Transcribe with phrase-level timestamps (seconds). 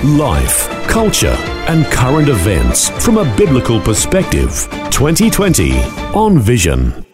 [0.00, 1.36] Life, culture,
[1.68, 4.66] and current events from a biblical perspective.
[4.90, 5.78] 2020
[6.12, 7.06] on Vision.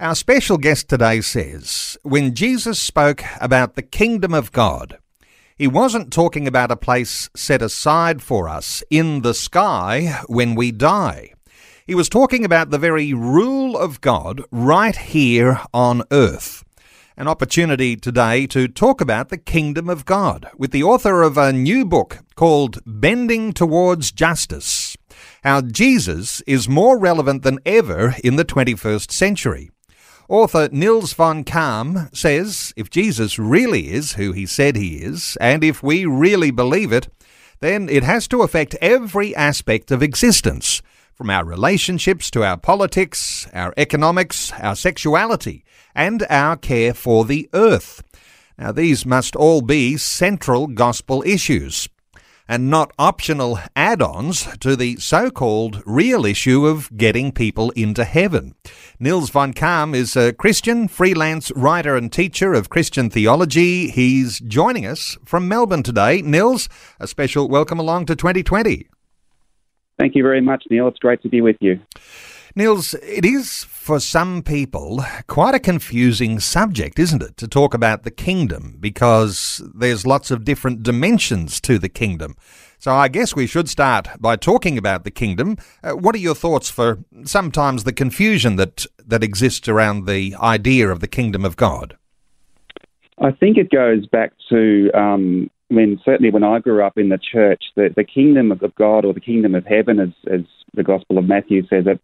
[0.00, 4.96] Our special guest today says when Jesus spoke about the kingdom of God,
[5.54, 10.72] he wasn't talking about a place set aside for us in the sky when we
[10.72, 11.34] die.
[11.86, 16.64] He was talking about the very rule of God right here on earth
[17.16, 21.52] an opportunity today to talk about the kingdom of God with the author of a
[21.52, 24.96] new book called Bending Towards Justice
[25.44, 29.70] How Jesus is More Relevant Than Ever in the 21st Century.
[30.28, 35.62] Author Nils von Kalm says if Jesus really is who he said he is, and
[35.62, 37.08] if we really believe it,
[37.60, 40.82] then it has to affect every aspect of existence,
[41.14, 47.48] from our relationships to our politics, our economics, our sexuality, and our care for the
[47.52, 48.02] earth.
[48.58, 51.88] Now, these must all be central gospel issues
[52.48, 58.04] and not optional add ons to the so called real issue of getting people into
[58.04, 58.54] heaven.
[58.98, 63.88] Nils von Kalm is a Christian, freelance writer, and teacher of Christian theology.
[63.88, 66.22] He's joining us from Melbourne today.
[66.22, 66.68] Nils,
[67.00, 68.88] a special welcome along to 2020.
[69.98, 70.88] Thank you very much, Neil.
[70.88, 71.80] It's great to be with you.
[72.56, 78.04] Nils, it is for some people quite a confusing subject, isn't it, to talk about
[78.04, 82.36] the kingdom because there's lots of different dimensions to the kingdom.
[82.78, 85.56] So I guess we should start by talking about the kingdom.
[85.82, 90.88] Uh, what are your thoughts for sometimes the confusion that that exists around the idea
[90.90, 91.96] of the kingdom of God?
[93.18, 97.18] I think it goes back to um, when certainly when I grew up in the
[97.18, 100.42] church, the, the kingdom of God or the kingdom of heaven, as, as
[100.74, 102.00] the Gospel of Matthew says it,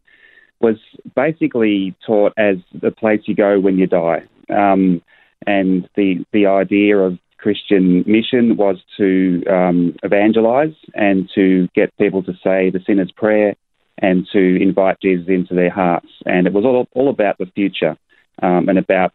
[0.61, 0.77] was
[1.17, 4.23] basically taught as the place you go when you die.
[4.49, 5.03] Um,
[5.47, 12.23] and the the idea of Christian mission was to um, evangelize and to get people
[12.25, 13.57] to say the sinner's prayer
[13.99, 16.09] and to invite Jesus into their hearts.
[16.27, 17.97] And it was all, all about the future
[18.43, 19.13] um, and about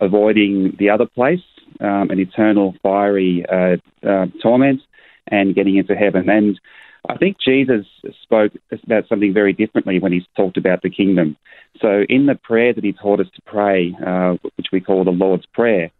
[0.00, 1.40] avoiding the other place,
[1.80, 3.76] um, an eternal fiery uh,
[4.06, 4.80] uh, torment,
[5.28, 6.28] and getting into heaven.
[6.28, 6.60] And
[7.08, 7.86] I think Jesus
[8.22, 8.52] spoke
[8.84, 11.36] about something very differently when he talked about the kingdom.
[11.80, 15.10] So, in the prayer that he taught us to pray, uh, which we call the
[15.10, 15.90] Lord's Prayer,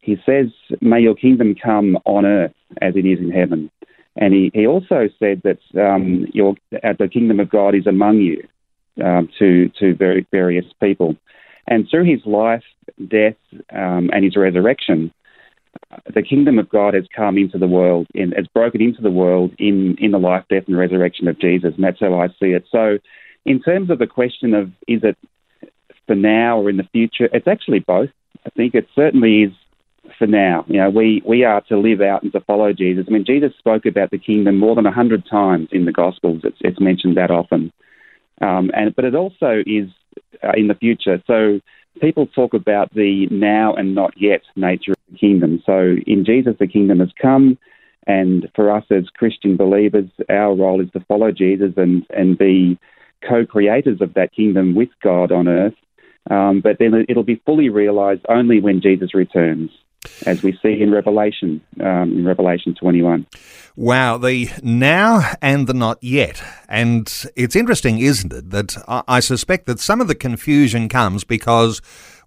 [0.00, 0.46] he says,
[0.80, 3.70] May your kingdom come on earth as it is in heaven.
[4.16, 8.46] And he, he also said that um, your, the kingdom of God is among you
[9.02, 11.16] um, to, to very, various people.
[11.66, 12.64] And through his life,
[13.08, 13.36] death,
[13.72, 15.12] um, and his resurrection,
[16.14, 19.52] the kingdom of God has come into the world, and has broken into the world
[19.58, 22.64] in, in the life, death, and resurrection of Jesus, and that's how I see it.
[22.70, 22.98] So,
[23.44, 25.16] in terms of the question of is it
[26.06, 28.10] for now or in the future, it's actually both.
[28.46, 29.52] I think it certainly is
[30.18, 30.64] for now.
[30.68, 33.06] You know, we, we are to live out and to follow Jesus.
[33.08, 36.42] I mean, Jesus spoke about the kingdom more than a hundred times in the Gospels.
[36.44, 37.72] It's, it's mentioned that often,
[38.40, 39.88] um, and but it also is
[40.42, 41.22] uh, in the future.
[41.26, 41.60] So
[42.00, 45.62] people talk about the now and not yet nature kingdom.
[45.64, 47.58] So in Jesus, the kingdom has come,
[48.06, 52.78] and for us as Christian believers, our role is to follow Jesus and, and be
[53.28, 55.74] co creators of that kingdom with God on earth.
[56.30, 59.70] Um, but then it'll be fully realized only when Jesus returns
[60.26, 63.26] as we see in Revelation, um, in Revelation 21.
[63.76, 66.42] Wow, the now and the not yet.
[66.68, 71.80] And it's interesting, isn't it, that I suspect that some of the confusion comes because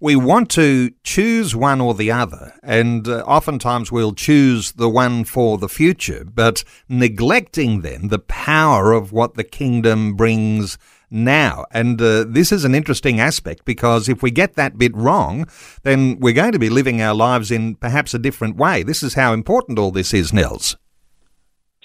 [0.06, 5.24] we want to choose one or the other, and uh, oftentimes we'll choose the one
[5.24, 10.78] for the future, but neglecting then the power of what the kingdom brings
[11.10, 11.66] now.
[11.72, 15.48] And uh, this is an interesting aspect because if we get that bit wrong,
[15.82, 18.84] then we're going to be living our lives in perhaps a different way.
[18.84, 20.78] This is how important all this is, Nils.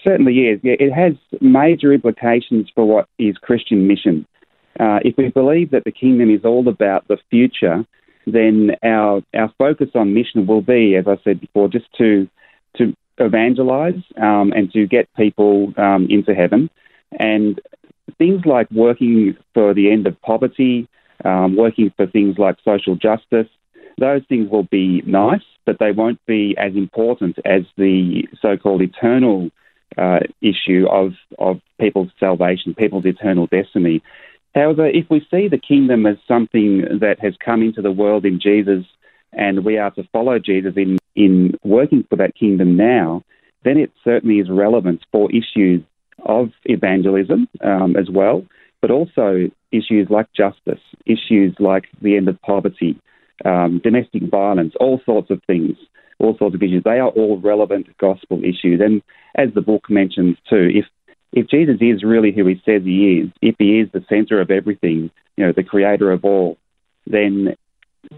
[0.05, 0.61] Certainly is.
[0.63, 4.27] Yeah, it has major implications for what is Christian mission.
[4.79, 7.87] Uh, if we believe that the kingdom is all about the future,
[8.27, 12.29] then our our focus on mission will be, as I said before, just to
[12.77, 16.71] to evangelize um, and to get people um, into heaven.
[17.19, 17.61] And
[18.19, 20.89] things like working for the end of poverty,
[21.25, 23.49] um, working for things like social justice,
[23.99, 29.51] those things will be nice, but they won't be as important as the so-called eternal
[29.99, 34.03] uh, issue of of people's salvation, people's eternal destiny.
[34.55, 38.41] However, if we see the kingdom as something that has come into the world in
[38.41, 38.85] Jesus
[39.33, 43.23] and we are to follow Jesus in, in working for that kingdom now,
[43.65, 45.83] then it certainly is relevant for issues
[46.25, 48.45] of evangelism um, as well,
[48.81, 52.99] but also issues like justice, issues like the end of poverty,
[53.45, 55.77] um, domestic violence, all sorts of things,
[56.19, 56.83] all sorts of issues.
[56.85, 58.81] They are all relevant gospel issues.
[58.81, 59.03] And
[59.37, 60.85] as the book mentions too, if
[61.33, 64.51] if Jesus is really who he says he is, if he is the center of
[64.51, 66.59] everything, you know, the creator of all,
[67.07, 67.57] then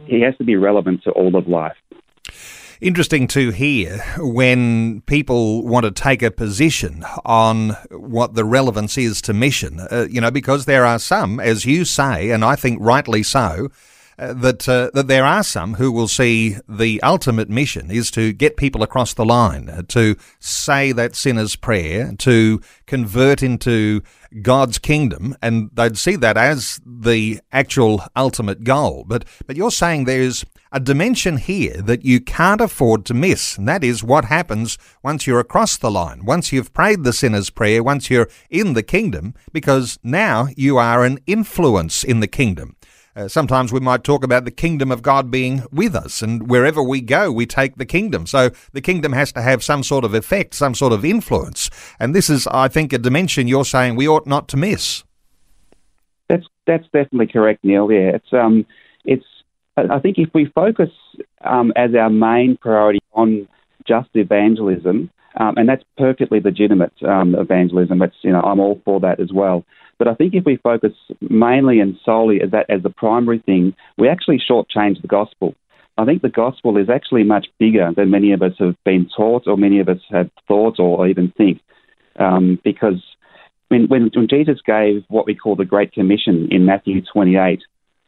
[0.07, 1.77] he has to be relevant to all of life.
[2.81, 9.23] Interesting to hear when people want to take a position on what the relevance is
[9.23, 12.79] to mission, uh, you know, because there are some, as you say, and I think
[12.81, 13.69] rightly so,
[14.19, 18.33] uh, that uh, that there are some who will see the ultimate mission is to
[18.33, 24.03] get people across the line, uh, to say that sinner's prayer, to convert into
[24.43, 29.05] God's kingdom, and they'd see that as the actual ultimate goal.
[29.07, 33.69] But but you're saying there's a dimension here that you can't afford to miss, and
[33.69, 37.83] that is what happens once you're across the line, once you've prayed the sinner's prayer,
[37.83, 42.75] once you're in the kingdom, because now you are an influence in the kingdom.
[43.15, 46.83] Uh, sometimes we might talk about the kingdom of God being with us, and wherever
[46.83, 48.27] we go, we take the kingdom.
[48.27, 51.69] So the kingdom has to have some sort of effect, some sort of influence.
[52.01, 55.05] And this is, I think, a dimension you're saying we ought not to miss.
[56.29, 57.91] That's that's definitely correct, Neil.
[57.93, 58.65] Yeah, it's um,
[59.05, 59.27] it's.
[59.77, 60.91] I think if we focus
[61.43, 63.49] um, as our main priority on
[63.87, 68.01] just evangelism, um, and that's perfectly legitimate um, evangelism.
[68.01, 69.65] It's you know I'm all for that as well.
[70.03, 73.73] But I think if we focus mainly and solely as that as the primary thing,
[73.97, 75.55] we actually shortchange the gospel.
[75.97, 79.47] I think the gospel is actually much bigger than many of us have been taught,
[79.47, 81.61] or many of us have thought, or even think.
[82.19, 83.01] Um, because
[83.69, 87.61] when, when, when Jesus gave what we call the Great Commission in Matthew 28,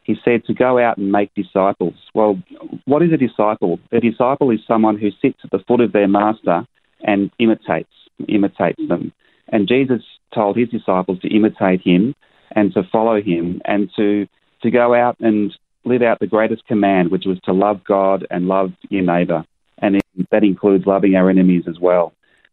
[0.03, 1.95] he said to go out and make disciples.
[2.13, 2.43] Well,
[2.87, 3.79] what is a disciple?
[3.93, 6.67] A disciple is someone who sits at the foot of their master
[7.05, 7.95] and imitates
[8.27, 9.13] imitates them.
[9.49, 10.03] And Jesus
[10.35, 12.15] told his disciples to imitate him
[12.53, 14.27] and to follow him and to,
[14.63, 15.53] to go out and
[15.85, 19.45] live out the greatest command, which was to love God and love your neighbour.
[19.79, 20.01] And
[20.31, 22.13] that includes loving our enemies as well.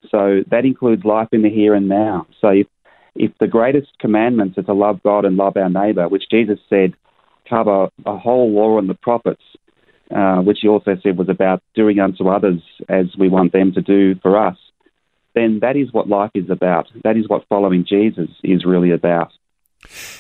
[0.10, 2.28] So that includes life in the here and now.
[2.42, 2.68] So if,
[3.16, 6.94] if the greatest commandments are to love God and love our neighbour, which Jesus said
[7.50, 9.44] cover a whole law and the prophets,
[10.16, 13.82] uh, which he also said was about doing unto others as we want them to
[13.82, 14.58] do for us,
[15.36, 16.88] then that is what life is about.
[17.04, 19.32] That is what following Jesus is really about.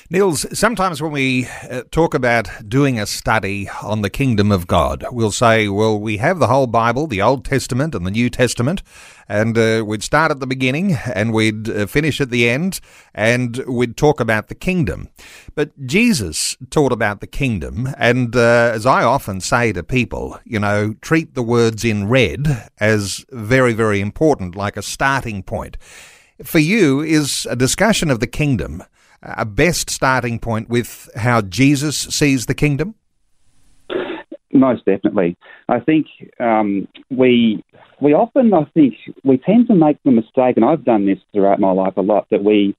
[0.09, 5.05] Nils, sometimes when we uh, talk about doing a study on the kingdom of God,
[5.11, 8.81] we'll say, well, we have the whole Bible, the Old Testament and the New Testament,
[9.29, 12.81] and uh, we'd start at the beginning and we'd uh, finish at the end,
[13.13, 15.09] and we'd talk about the kingdom.
[15.55, 20.59] But Jesus taught about the kingdom, and uh, as I often say to people, you
[20.59, 25.77] know, treat the words in red as very, very important, like a starting point.
[26.43, 28.83] For you, is a discussion of the kingdom
[29.21, 32.95] a best starting point with how Jesus sees the kingdom?
[34.53, 35.38] Most definitely.
[35.69, 36.07] I think
[36.39, 37.63] um, we
[38.01, 41.59] we often I think we tend to make the mistake, and I've done this throughout
[41.59, 42.75] my life a lot, that we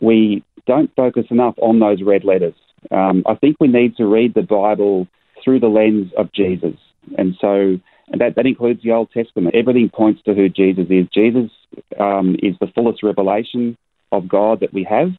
[0.00, 2.54] we don't focus enough on those red letters.
[2.90, 5.08] Um, I think we need to read the Bible
[5.42, 6.76] through the lens of Jesus,
[7.16, 7.78] and so
[8.10, 9.54] and that, that includes the Old Testament.
[9.54, 11.06] Everything points to who Jesus is.
[11.12, 11.50] Jesus
[11.98, 13.76] um, is the fullest revelation
[14.12, 15.10] of God that we have.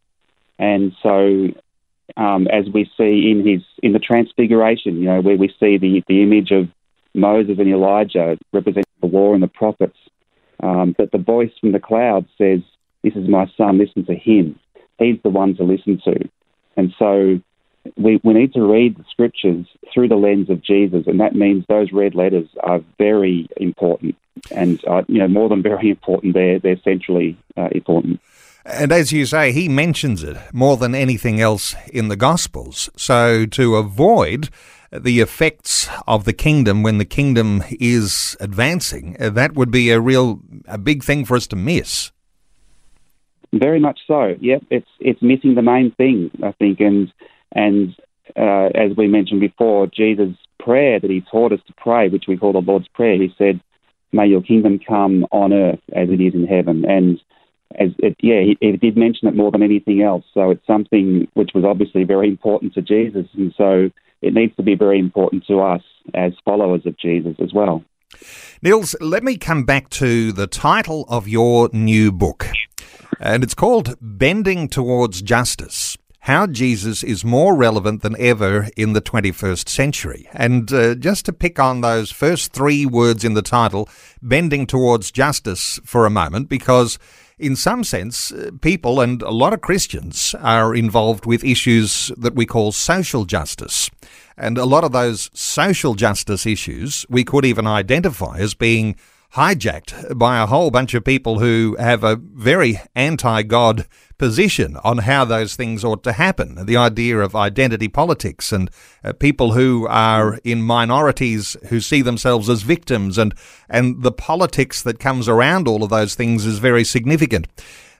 [0.59, 1.47] And so,
[2.17, 6.03] um, as we see in his in the Transfiguration, you know, where we see the
[6.07, 6.67] the image of
[7.15, 9.97] Moses and Elijah representing the law and the prophets,
[10.61, 12.59] um, that the voice from the cloud says,
[13.03, 13.77] "This is my son.
[13.77, 14.59] Listen to him.
[14.99, 16.29] He's the one to listen to."
[16.75, 17.39] And so,
[17.95, 21.63] we, we need to read the scriptures through the lens of Jesus, and that means
[21.67, 24.15] those red letters are very important,
[24.51, 26.33] and uh, you know more than very important.
[26.33, 28.19] They're they're centrally uh, important.
[28.71, 32.89] And as you say, he mentions it more than anything else in the Gospels.
[32.95, 34.49] So to avoid
[34.91, 39.99] the effects of the kingdom when the kingdom is advancing, uh, that would be a
[39.99, 42.11] real, a big thing for us to miss.
[43.53, 44.35] Very much so.
[44.39, 47.11] Yep, it's it's missing the main thing, I think, and
[47.51, 47.95] and
[48.35, 52.37] uh, as we mentioned before, Jesus' prayer that he taught us to pray, which we
[52.37, 53.59] call the Lord's Prayer, he said,
[54.11, 57.19] "May your kingdom come on earth as it is in heaven." And
[57.77, 60.23] as it, yeah, he, he, did mention it more than anything else.
[60.33, 63.89] So it's something which was obviously very important to Jesus, and so
[64.21, 65.81] it needs to be very important to us
[66.13, 67.83] as followers of Jesus as well.
[68.61, 72.47] Nils, let me come back to the title of your new book,
[73.19, 75.97] and it's called Bending Towards Justice.
[76.23, 80.27] how Jesus is more relevant than ever in the 21st century.
[80.33, 83.87] And uh, just to pick on those first three words in the title,
[84.21, 86.99] bending towards justice for a moment, because
[87.39, 92.35] in some sense, uh, people and a lot of Christians are involved with issues that
[92.35, 93.89] we call social justice.
[94.37, 98.95] And a lot of those social justice issues we could even identify as being
[99.35, 103.85] hijacked by a whole bunch of people who have a very anti God
[104.17, 106.65] position on how those things ought to happen.
[106.65, 108.69] The idea of identity politics and
[109.03, 113.33] uh, people who are in minorities who see themselves as victims and,
[113.69, 117.47] and the politics that comes around all of those things is very significant.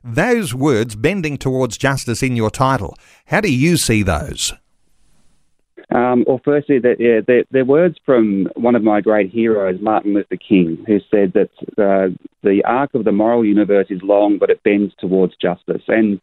[0.03, 4.53] Those words, bending towards justice in your title, how do you see those?
[5.91, 10.13] Um, well, firstly, that, yeah, they're, they're, words from one of my great heroes, Martin
[10.13, 14.51] Luther King, who said that uh, the arc of the moral universe is long, but
[14.51, 15.81] it bends towards justice.
[15.87, 16.21] And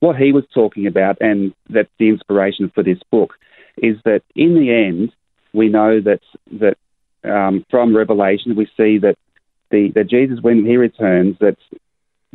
[0.00, 3.34] what he was talking about, and that's the inspiration for this book,
[3.78, 5.12] is that in the end,
[5.54, 6.20] we know that
[6.60, 6.76] that
[7.24, 9.16] um, from Revelation we see that
[9.70, 11.56] the that Jesus, when he returns, that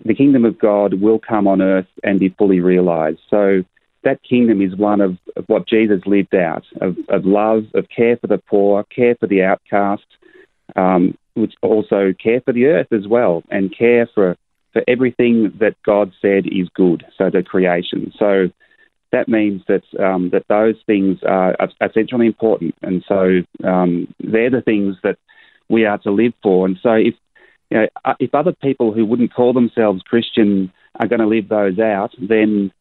[0.03, 3.19] the kingdom of God will come on earth and be fully realized.
[3.29, 3.63] So
[4.03, 8.17] that kingdom is one of, of what Jesus lived out of, of, love, of care
[8.17, 10.05] for the poor, care for the outcast,
[10.75, 14.35] um, which also care for the earth as well, and care for,
[14.73, 18.11] for everything that God said is good, so the creation.
[18.17, 18.49] So
[19.11, 24.61] that means that um, that those things are essentially important, and so um, they're the
[24.61, 25.17] things that
[25.69, 26.65] we are to live for.
[26.65, 27.15] And so if
[27.69, 27.87] you know,
[28.19, 32.71] if other people who wouldn't call themselves Christian are going to live those out, then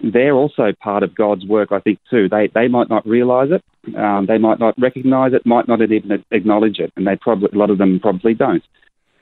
[0.00, 2.28] they're also part of God's work, I think, too.
[2.28, 6.24] They, they might not realise it, um, they might not recognise it, might not even
[6.30, 8.64] acknowledge it, and they probably, a lot of them probably don't.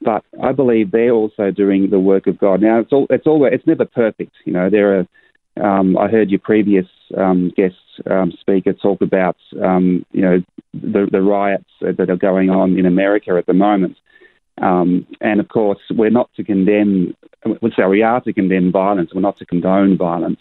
[0.03, 2.61] But I believe they're also doing the work of God.
[2.61, 4.33] Now, it's all, it's all, it's never perfect.
[4.45, 5.07] You know, there are.
[5.57, 7.77] Um, I heard your previous um, guest
[8.11, 10.43] um, speaker talk about, um, you know,
[10.73, 13.97] the, the riots that are going on in America at the moment.
[14.61, 17.17] Um, and of course, we're not to condemn,
[17.77, 20.41] so we are to condemn violence, we're not to condone violence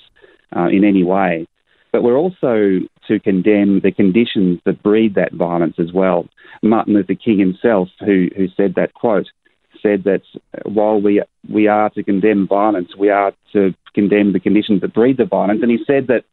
[0.55, 1.47] uh, in any way.
[1.91, 6.27] But we're also to condemn the conditions that breed that violence as well.
[6.61, 9.27] Martin Luther King himself, who, who said that quote,
[9.81, 10.21] said that
[10.65, 15.17] while we, we are to condemn violence, we are to condemn the conditions that breed
[15.17, 15.59] the violence.
[15.61, 16.23] And he said that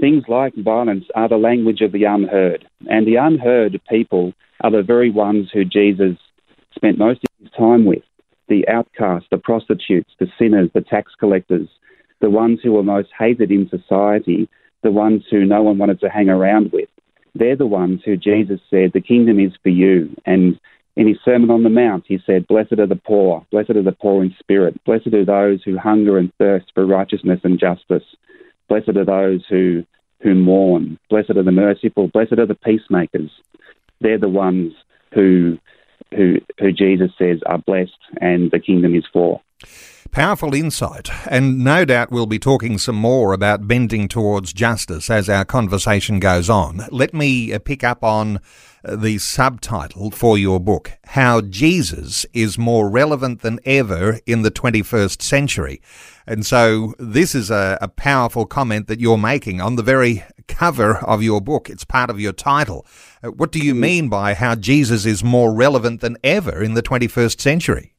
[0.00, 2.66] things like violence are the language of the unheard.
[2.88, 4.32] And the unheard people
[4.62, 6.16] are the very ones who Jesus
[6.74, 8.02] spent most of his time with
[8.48, 11.68] the outcasts, the prostitutes, the sinners, the tax collectors,
[12.20, 14.48] the ones who were most hated in society,
[14.82, 16.88] the ones who no one wanted to hang around with.
[17.34, 20.14] They're the ones who Jesus said, The kingdom is for you.
[20.26, 20.58] And
[20.96, 23.92] in his Sermon on the Mount, he said, Blessed are the poor, blessed are the
[23.92, 28.04] poor in spirit, blessed are those who hunger and thirst for righteousness and justice,
[28.68, 29.84] blessed are those who,
[30.20, 33.30] who mourn, blessed are the merciful, blessed are the peacemakers.
[34.00, 34.74] They're the ones
[35.14, 35.58] who,
[36.16, 39.40] who, who Jesus says are blessed and the kingdom is for.
[40.12, 45.30] Powerful insight, and no doubt we'll be talking some more about bending towards justice as
[45.30, 46.82] our conversation goes on.
[46.90, 48.38] Let me uh, pick up on
[48.84, 54.50] uh, the subtitle for your book, How Jesus is More Relevant Than Ever in the
[54.50, 55.80] 21st Century.
[56.26, 60.96] And so this is a, a powerful comment that you're making on the very cover
[60.96, 61.70] of your book.
[61.70, 62.86] It's part of your title.
[63.22, 66.82] Uh, what do you mean by how Jesus is more relevant than ever in the
[66.82, 67.94] 21st century?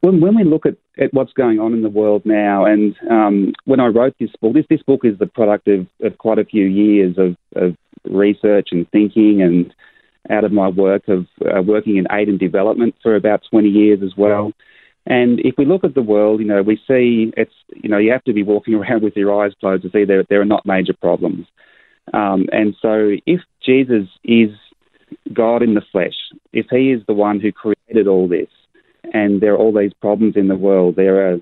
[0.00, 3.52] When, when we look at, at what's going on in the world now, and um,
[3.64, 6.44] when I wrote this book, this, this book is the product of, of quite a
[6.44, 9.74] few years of, of research and thinking, and
[10.28, 14.00] out of my work of uh, working in aid and development for about 20 years
[14.02, 14.52] as well.
[15.06, 18.12] And if we look at the world, you know, we see it's, you know, you
[18.12, 20.66] have to be walking around with your eyes closed to see there, there are not
[20.66, 21.46] major problems.
[22.12, 24.50] Um, and so if Jesus is
[25.32, 26.16] God in the flesh,
[26.52, 28.48] if he is the one who created all this,
[29.12, 30.96] and there are all these problems in the world.
[30.96, 31.38] There are,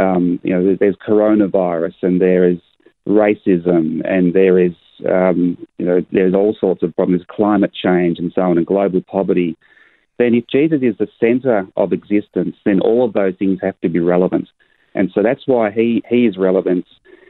[0.00, 2.58] um, you know, there's coronavirus, and there is
[3.06, 4.72] racism, and there is,
[5.08, 9.00] um, you know, there's all sorts of problems, climate change, and so on, and global
[9.02, 9.56] poverty.
[10.18, 13.88] Then, if Jesus is the centre of existence, then all of those things have to
[13.88, 14.48] be relevant,
[14.94, 16.86] and so that's why he he is relevant.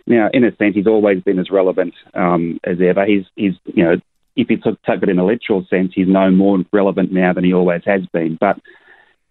[0.06, 3.04] Now, in a sense, he's always been as relevant um, as ever.
[3.04, 3.97] He's, he's, you know,
[4.37, 7.52] if you took it in a literal sense, he's no more relevant now than he
[7.52, 8.38] always has been.
[8.40, 8.59] But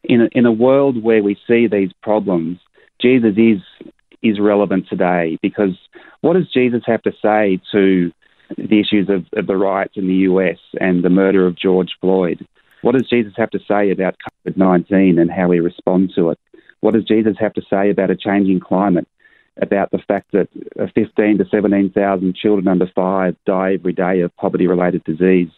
[0.08, 2.60] in a, in a world where we see these problems,
[3.02, 3.62] Jesus is
[4.24, 5.78] is relevant today because
[6.22, 8.12] what does Jesus have to say to
[8.58, 12.46] the issues of, of the riots in the US and the murder of George Floyd?
[12.82, 14.16] What does Jesus have to say about
[14.48, 16.40] COVID 19 and how we respond to it?
[16.80, 19.08] What does Jesus have to say about a changing climate?
[19.62, 20.50] about the fact that
[20.94, 25.50] 15 to 17,000 children under five die every day of poverty related disease.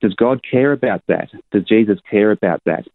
[0.00, 1.28] Does God care about that?
[1.52, 2.86] Does Jesus care about that?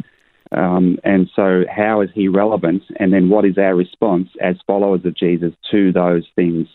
[0.52, 2.84] Um, and so, how is he relevant?
[3.00, 6.68] And then, what is our response as followers of Jesus to those things?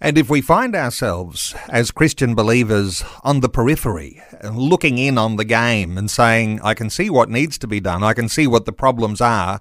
[0.00, 4.20] And if we find ourselves as Christian believers on the periphery,
[4.52, 8.02] looking in on the game and saying, I can see what needs to be done,
[8.02, 9.60] I can see what the problems are,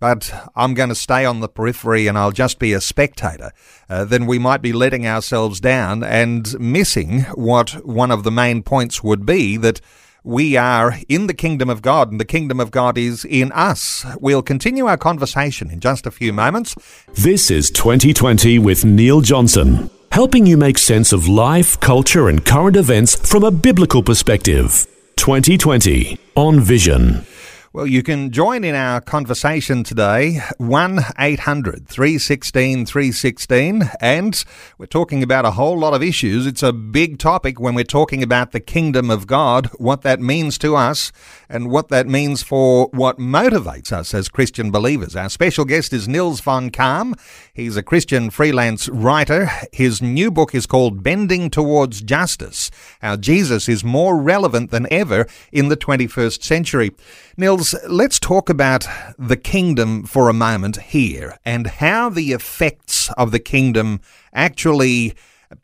[0.00, 3.52] but I'm going to stay on the periphery and I'll just be a spectator,
[3.88, 8.62] uh, then we might be letting ourselves down and missing what one of the main
[8.62, 9.80] points would be that
[10.24, 14.06] we are in the kingdom of God and the kingdom of God is in us.
[14.18, 16.74] We'll continue our conversation in just a few moments.
[17.12, 22.76] This is 2020 with Neil Johnson, helping you make sense of life, culture, and current
[22.76, 24.86] events from a biblical perspective.
[25.16, 27.26] 2020 on Vision.
[27.74, 33.90] Well, you can join in our conversation today, 1 800 316 316.
[34.00, 34.44] And
[34.78, 36.46] we're talking about a whole lot of issues.
[36.46, 40.56] It's a big topic when we're talking about the kingdom of God, what that means
[40.58, 41.10] to us,
[41.48, 45.16] and what that means for what motivates us as Christian believers.
[45.16, 47.14] Our special guest is Nils von Kalm.
[47.54, 49.48] He's a Christian freelance writer.
[49.72, 52.68] His new book is called Bending Towards Justice
[53.00, 56.90] How Jesus is More Relevant Than Ever in the 21st Century.
[57.36, 63.30] Nils, let's talk about the kingdom for a moment here and how the effects of
[63.30, 64.00] the kingdom
[64.32, 65.14] actually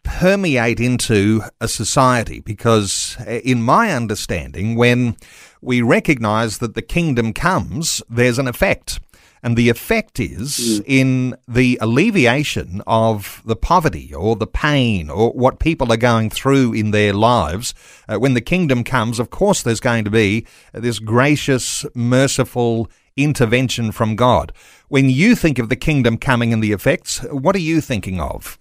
[0.05, 2.39] permeate into a society.
[2.39, 5.17] Because, uh, in my understanding, when
[5.61, 9.01] we recognize that the kingdom comes, there's an effect.
[9.43, 10.85] And the effect is mm.
[10.87, 16.75] in the alleviation of the poverty or the pain or what people are going through
[16.75, 17.75] in their lives.
[18.09, 23.93] Uh, when the kingdom comes, of course, there's going to be this gracious, merciful intervention
[23.93, 24.53] from God.
[24.89, 28.59] When you think of the kingdom coming and the effects, what are you thinking of?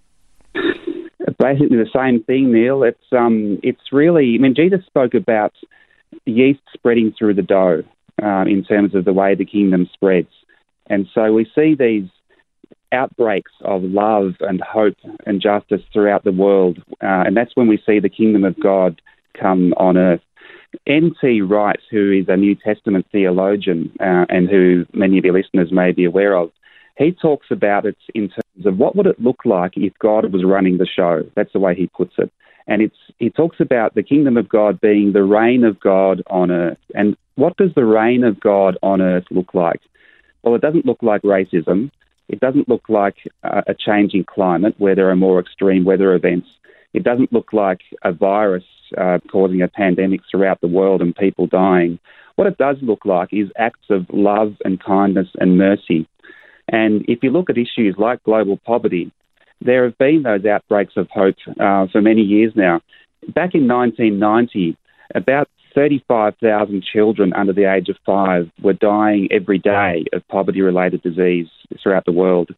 [1.38, 2.82] Basically, the same thing, Neil.
[2.82, 4.36] It's um, it's really.
[4.38, 5.54] I mean, Jesus spoke about
[6.26, 7.82] yeast spreading through the dough
[8.22, 10.28] um, in terms of the way the kingdom spreads.
[10.90, 12.10] And so we see these
[12.92, 16.78] outbreaks of love and hope and justice throughout the world.
[17.02, 19.00] Uh, and that's when we see the kingdom of God
[19.40, 20.20] come on earth.
[20.86, 21.42] N.T.
[21.42, 25.92] Wright, who is a New Testament theologian uh, and who many of your listeners may
[25.92, 26.50] be aware of,
[26.98, 30.44] he talks about it in terms of what would it look like if God was
[30.44, 31.22] running the show.
[31.34, 32.30] That's the way he puts it.
[32.66, 36.50] And it's, he talks about the kingdom of God being the reign of God on
[36.50, 36.78] earth.
[36.94, 39.80] And what does the reign of God on earth look like?
[40.42, 41.90] Well, it doesn't look like racism.
[42.28, 46.46] It doesn't look like uh, a changing climate where there are more extreme weather events.
[46.92, 48.64] It doesn't look like a virus
[48.96, 51.98] uh, causing a pandemic throughout the world and people dying.
[52.36, 56.08] What it does look like is acts of love and kindness and mercy.
[56.68, 59.12] And if you look at issues like global poverty,
[59.60, 62.80] there have been those outbreaks of hope uh, for many years now.
[63.28, 64.76] Back in 1990,
[65.14, 71.02] about 35,000 children under the age of five were dying every day of poverty related
[71.02, 71.48] disease
[71.82, 72.50] throughout the world.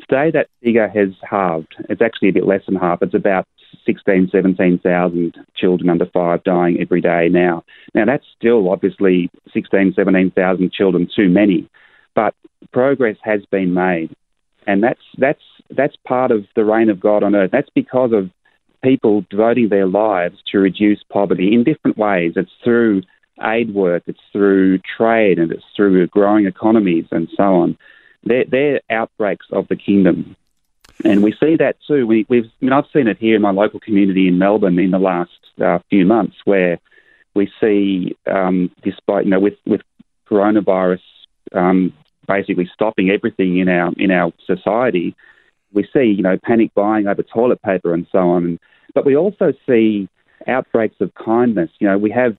[0.00, 1.74] Today, that figure has halved.
[1.88, 3.02] It's actually a bit less than half.
[3.02, 3.46] It's about
[3.86, 7.64] 16, 17,000 children under five dying every day now.
[7.94, 11.68] Now, that's still obviously 16, 17,000 children too many,
[12.14, 12.34] but
[12.72, 14.14] progress has been made.
[14.66, 17.50] And that's, that's, that's part of the reign of God on earth.
[17.52, 18.30] That's because of
[18.82, 22.32] people devoting their lives to reduce poverty in different ways.
[22.36, 23.02] It's through
[23.42, 27.78] aid work, it's through trade, and it's through growing economies and so on.
[28.24, 30.36] They're, they're outbreaks of the kingdom.
[31.04, 32.06] And we see that too.
[32.06, 34.90] We, have I mean, I've seen it here in my local community in Melbourne in
[34.90, 35.30] the last
[35.62, 36.78] uh, few months, where
[37.34, 39.82] we see, um, despite you know, with with
[40.28, 41.02] coronavirus
[41.52, 41.92] um,
[42.26, 45.14] basically stopping everything in our in our society,
[45.72, 48.58] we see, you know, panic buying over toilet paper and so on.
[48.94, 50.08] But we also see
[50.46, 51.70] outbreaks of kindness.
[51.78, 52.36] You know, we have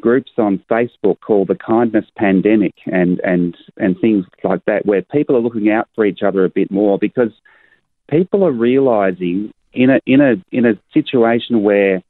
[0.00, 5.36] groups on Facebook called the Kindness Pandemic and, and, and things like that, where people
[5.36, 7.30] are looking out for each other a bit more because
[8.08, 12.02] people are realizing in a, in a, in a situation where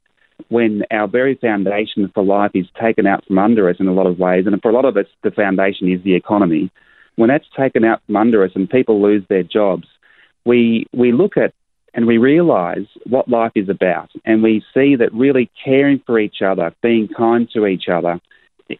[0.49, 4.05] when our very foundation for life is taken out from under us in a lot
[4.05, 6.69] of ways, and for a lot of us, the foundation is the economy,
[7.15, 9.87] when that's taken out from under us and people lose their jobs,
[10.47, 11.53] we we look at
[11.93, 16.41] and we realise what life is about, and we see that really caring for each
[16.45, 18.19] other, being kind to each other,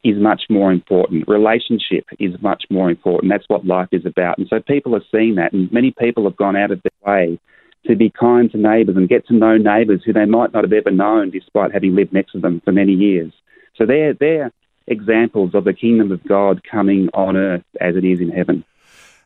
[0.04, 1.28] is much more important.
[1.28, 3.32] Relationship is much more important.
[3.32, 4.38] That's what life is about.
[4.38, 7.40] And so people are seeing that, and many people have gone out of their way
[7.88, 10.74] to be kind to neighbours and get to know neighbours who they might not have
[10.74, 13.32] ever known despite having lived next to them for many years.
[13.78, 14.52] So they're, they're
[14.88, 18.64] examples of the kingdom of God coming on earth as it is in heaven.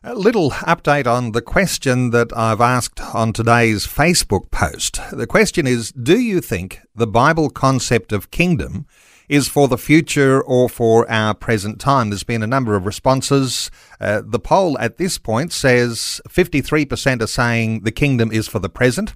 [0.04, 4.98] A little update on the question that I've asked on today's Facebook post.
[5.12, 8.84] The question is Do you think the Bible concept of kingdom
[9.28, 12.10] is for the future or for our present time?
[12.10, 13.70] There's been a number of responses.
[14.00, 18.68] Uh, the poll at this point says 53% are saying the kingdom is for the
[18.68, 19.14] present.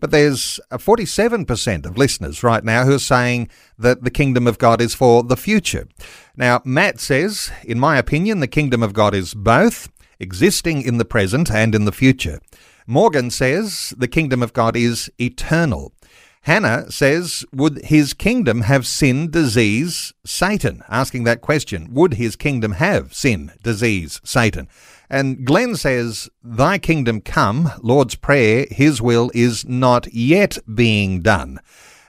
[0.00, 4.82] But there's 47% of listeners right now who are saying that the kingdom of God
[4.82, 5.88] is for the future.
[6.36, 11.04] Now, Matt says, in my opinion, the kingdom of God is both existing in the
[11.04, 12.40] present and in the future.
[12.86, 15.92] Morgan says the kingdom of God is eternal.
[16.42, 20.84] Hannah says, Would his kingdom have sin, disease, Satan?
[20.88, 24.68] Asking that question, would his kingdom have sin, disease, Satan?
[25.10, 31.58] And Glenn says, Thy kingdom come, Lord's Prayer, his will is not yet being done.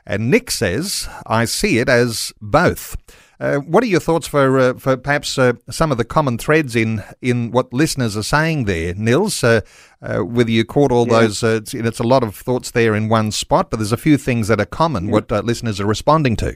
[0.05, 2.95] And Nick says, I see it as both.
[3.39, 6.75] Uh, what are your thoughts for uh, for perhaps uh, some of the common threads
[6.75, 9.43] in in what listeners are saying there, Nils?
[9.43, 9.61] Uh,
[10.01, 11.21] uh, whether you caught all yeah.
[11.21, 13.97] those, uh, it's, it's, a lot of thoughts there in one spot, but there's a
[13.97, 15.05] few things that are common.
[15.05, 15.11] Yeah.
[15.11, 16.55] What listeners are responding to?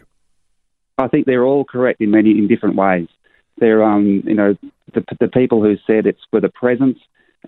[0.98, 3.08] I think they're all correct in many in different ways.
[3.58, 4.58] They're um you know
[4.94, 6.98] the the people who said it's for the presence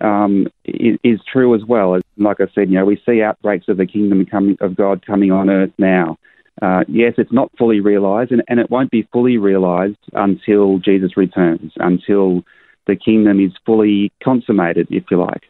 [0.00, 2.00] um, is, is, true as well.
[2.16, 5.30] Like I said, you know we see outbreaks of the kingdom coming of God coming
[5.30, 6.18] on earth now.
[6.62, 11.16] Uh, yes, it's not fully realized, and, and it won't be fully realized until Jesus
[11.16, 12.44] returns, until
[12.86, 15.42] the kingdom is fully consummated, if you like.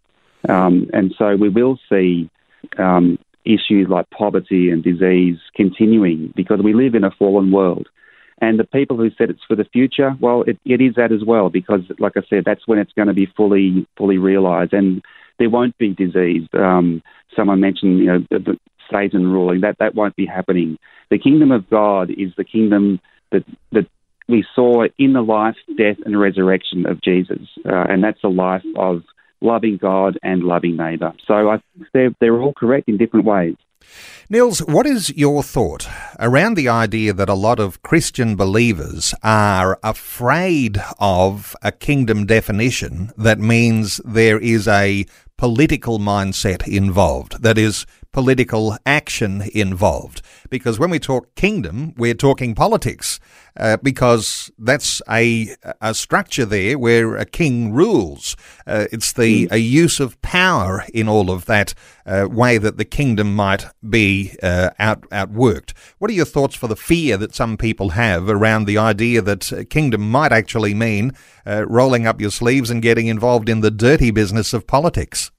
[0.49, 2.31] Um, and so we will see
[2.79, 7.89] um, issues like poverty and disease continuing because we live in a fallen world.
[8.39, 11.25] And the people who said it's for the future, well, it, it is that as
[11.25, 15.03] well because, like I said, that's when it's going to be fully fully realised, and
[15.39, 16.47] there won't be disease.
[16.53, 17.03] Um,
[17.35, 18.59] someone mentioned, you know, the,
[18.91, 19.61] Satan ruling.
[19.61, 20.79] That that won't be happening.
[21.11, 23.01] The kingdom of God is the kingdom
[23.33, 23.87] that that
[24.29, 28.65] we saw in the life, death, and resurrection of Jesus, uh, and that's a life
[28.77, 29.03] of
[29.41, 31.13] loving God and loving neighbour.
[31.27, 33.57] So I think they're they're all correct in different ways.
[34.31, 35.87] Nils, what is your thought
[36.19, 43.13] around the idea that a lot of Christian believers are afraid of a kingdom definition
[43.19, 45.05] that means there is a
[45.37, 50.23] political mindset involved, that is, political action involved.
[50.49, 53.19] Because when we talk kingdom, we're talking politics,
[53.57, 55.49] uh, because that's a,
[55.81, 58.37] a structure there where a king rules.
[58.69, 59.55] Uh, it's the hmm.
[59.55, 61.75] a use of power in all of that
[62.07, 65.73] uh, way that the kingdom might be uh, out outworked.
[65.99, 69.67] What are your thoughts for the fear that some people have around the idea that
[69.71, 71.13] kingdom might actually mean
[71.45, 75.33] uh, rolling up your sleeves and getting involved in the dirty business of politics?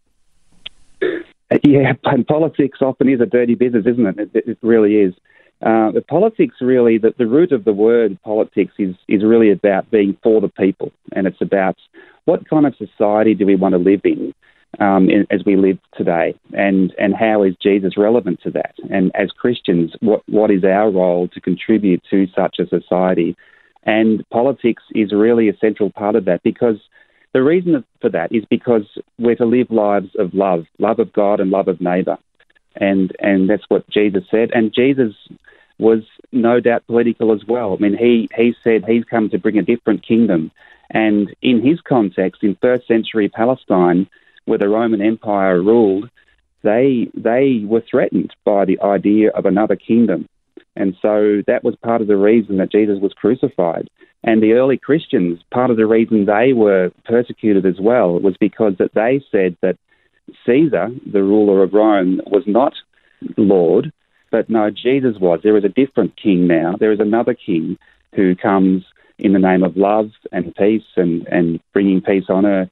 [1.63, 4.29] Yeah, and politics often is a dirty business, isn't it?
[4.33, 5.13] It, it really is.
[5.61, 9.89] Uh, the politics really, the, the root of the word politics is, is really about
[9.89, 11.77] being for the people, and it's about
[12.25, 14.33] what kind of society do we want to live in,
[14.79, 18.75] um, in as we live today, and, and how is Jesus relevant to that?
[18.89, 23.35] And as Christians, what, what is our role to contribute to such a society?
[23.83, 26.77] And politics is really a central part of that because
[27.35, 28.85] the reason for that is because
[29.19, 32.17] we're to live lives of love, love of God and love of neighbour.
[32.77, 34.51] And, and that's what Jesus said.
[34.53, 35.13] And Jesus
[35.77, 37.73] was no doubt political as well.
[37.73, 40.49] I mean, he, he said he's come to bring a different kingdom.
[40.89, 44.07] And in his context, in first century Palestine,
[44.45, 46.09] where the Roman Empire ruled,
[46.63, 50.29] they, they were threatened by the idea of another kingdom.
[50.75, 53.89] And so that was part of the reason that Jesus was crucified.
[54.23, 58.73] And the early Christians, part of the reason they were persecuted as well was because
[58.79, 59.77] that they said that
[60.45, 62.73] Caesar, the ruler of Rome, was not
[63.37, 63.91] Lord,
[64.31, 65.39] but no, Jesus was.
[65.43, 66.75] There is a different king now.
[66.79, 67.77] There is another king
[68.15, 68.83] who comes
[69.19, 72.69] in the name of love and peace and, and bringing peace on earth.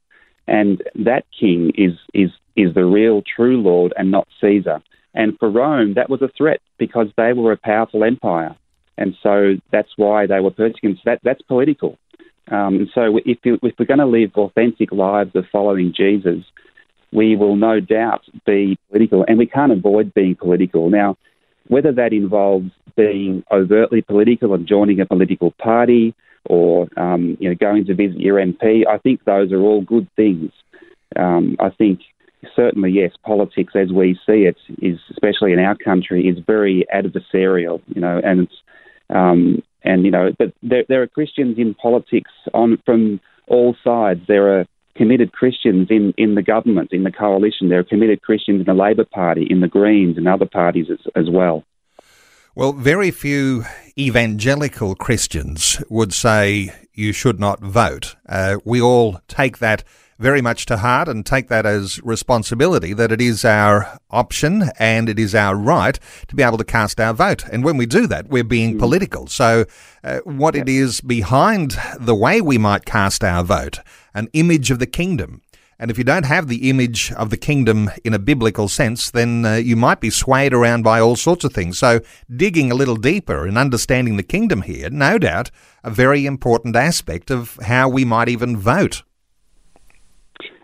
[0.47, 4.81] And that king is, is, is the real true Lord and not Caesar.
[5.13, 8.55] And for Rome, that was a threat because they were a powerful empire.
[8.97, 10.97] And so that's why they were persecuted.
[10.97, 11.97] So that, that's political.
[12.51, 16.43] Um, and so if, you, if we're going to live authentic lives of following Jesus,
[17.11, 20.89] we will no doubt be political, and we can't avoid being political.
[20.89, 21.15] Now,
[21.67, 27.55] whether that involves being overtly political and joining a political party, or um, you know
[27.55, 30.51] going to visit your MP, I think those are all good things.
[31.15, 31.99] Um, I think
[32.55, 37.81] certainly yes, politics as we see it is, especially in our country, is very adversarial.
[37.87, 38.55] You know, and it's
[39.09, 44.21] um, and you know, but there, there are Christians in politics on from all sides.
[44.27, 47.69] There are committed Christians in, in the government, in the coalition.
[47.69, 50.99] There are committed Christians in the Labor Party, in the Greens, and other parties as,
[51.15, 51.63] as well.
[52.55, 53.65] Well, very few
[53.97, 58.15] evangelical Christians would say you should not vote.
[58.29, 59.83] Uh, we all take that
[60.19, 65.09] very much to heart and take that as responsibility that it is our option and
[65.09, 67.43] it is our right to be able to cast our vote.
[67.51, 68.79] And when we do that, we're being mm.
[68.79, 69.27] political.
[69.27, 69.65] So,
[70.03, 73.79] uh, what it is behind the way we might cast our vote,
[74.13, 75.41] an image of the kingdom.
[75.79, 79.45] And if you don't have the image of the kingdom in a biblical sense, then
[79.45, 81.77] uh, you might be swayed around by all sorts of things.
[81.77, 81.99] So,
[82.33, 85.51] digging a little deeper and understanding the kingdom here, no doubt,
[85.83, 89.03] a very important aspect of how we might even vote.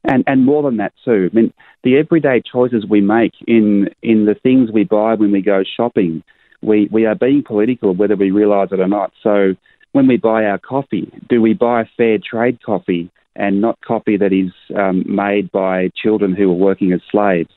[0.03, 1.29] And and more than that too.
[1.31, 5.41] I mean, the everyday choices we make in in the things we buy when we
[5.41, 6.23] go shopping,
[6.61, 9.11] we we are being political whether we realise it or not.
[9.21, 9.55] So
[9.91, 14.33] when we buy our coffee, do we buy fair trade coffee and not coffee that
[14.33, 17.49] is um, made by children who are working as slaves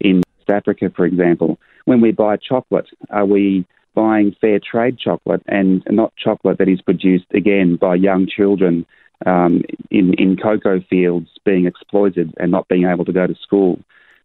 [0.00, 1.58] in South Africa, for example?
[1.86, 6.80] When we buy chocolate, are we buying fair trade chocolate and not chocolate that is
[6.80, 8.86] produced again by young children
[9.26, 13.78] um, in, in cocoa fields being exploited and not being able to go to school.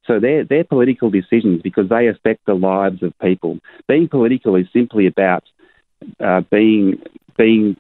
[0.06, 3.60] So they're, they're political decisions because they affect the lives of people.
[3.88, 5.44] Being political is simply about
[6.20, 7.02] uh, being,
[7.38, 7.78] being,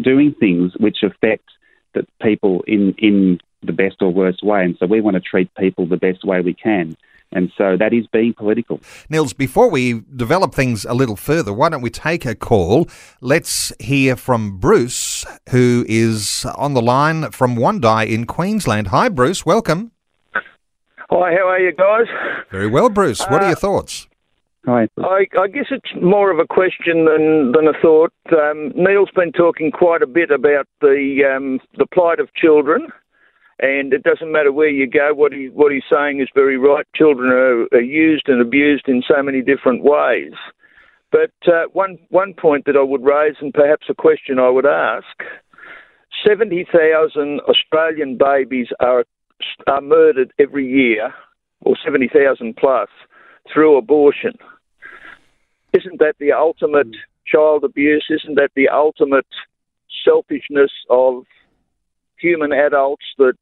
[0.00, 1.44] doing things which affect
[1.92, 4.64] the people in, in the best or worst way.
[4.64, 6.96] And so we want to treat people the best way we can.
[7.32, 8.80] And so that is being political.
[9.08, 12.88] Nils, before we develop things a little further, why don't we take a call?
[13.20, 18.88] Let's hear from Bruce, who is on the line from Wondai in Queensland.
[18.88, 19.46] Hi, Bruce.
[19.46, 19.92] Welcome.
[21.10, 22.06] Hi, how are you guys?
[22.50, 23.20] Very well, Bruce.
[23.20, 24.08] What uh, are your thoughts?
[24.66, 24.88] Hi.
[24.98, 28.12] I, I, guess it's more of a question than, than a thought.
[28.30, 32.88] Um, Neil's been talking quite a bit about the um, the plight of children
[33.60, 35.12] and it doesn't matter where you go.
[35.14, 36.86] What he what he's saying is very right.
[36.94, 40.32] Children are, are used and abused in so many different ways.
[41.12, 44.66] But uh, one one point that I would raise, and perhaps a question I would
[44.66, 45.04] ask:
[46.26, 49.04] seventy thousand Australian babies are
[49.66, 51.12] are murdered every year,
[51.62, 52.88] or seventy thousand plus,
[53.52, 54.38] through abortion.
[55.72, 56.96] Isn't that the ultimate
[57.26, 58.06] child abuse?
[58.08, 59.26] Isn't that the ultimate
[60.04, 61.24] selfishness of
[62.20, 63.34] human adults that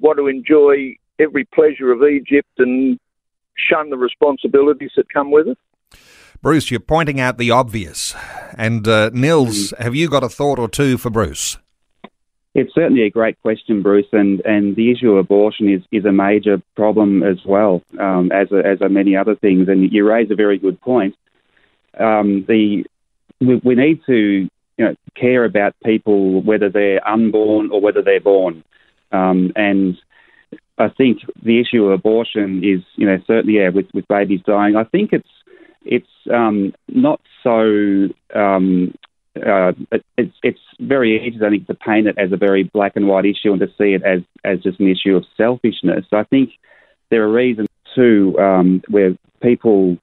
[0.00, 2.98] want to enjoy every pleasure of Egypt and
[3.56, 5.58] shun the responsibilities that come with it.
[6.40, 8.14] Bruce, you're pointing out the obvious.
[8.56, 11.58] And uh, Nils, have you got a thought or two for Bruce?
[12.54, 16.12] It's certainly a great question, Bruce, and, and the issue of abortion is, is a
[16.12, 19.68] major problem as well, um, as, a, as are many other things.
[19.68, 21.14] And you raise a very good point.
[21.98, 22.84] Um, the
[23.40, 28.20] we, we need to you know, care about people whether they're unborn or whether they're
[28.20, 28.64] born.
[29.12, 29.96] Um, and
[30.78, 34.76] I think the issue of abortion is, you know, certainly yeah, with, with babies dying.
[34.76, 35.28] I think it's
[35.84, 38.08] it's um, not so.
[38.34, 38.94] Um,
[39.34, 39.72] uh,
[40.18, 43.24] it's it's very easy, I think, to paint it as a very black and white
[43.24, 46.04] issue and to see it as as just an issue of selfishness.
[46.12, 46.50] I think
[47.10, 49.96] there are reasons too um, where people,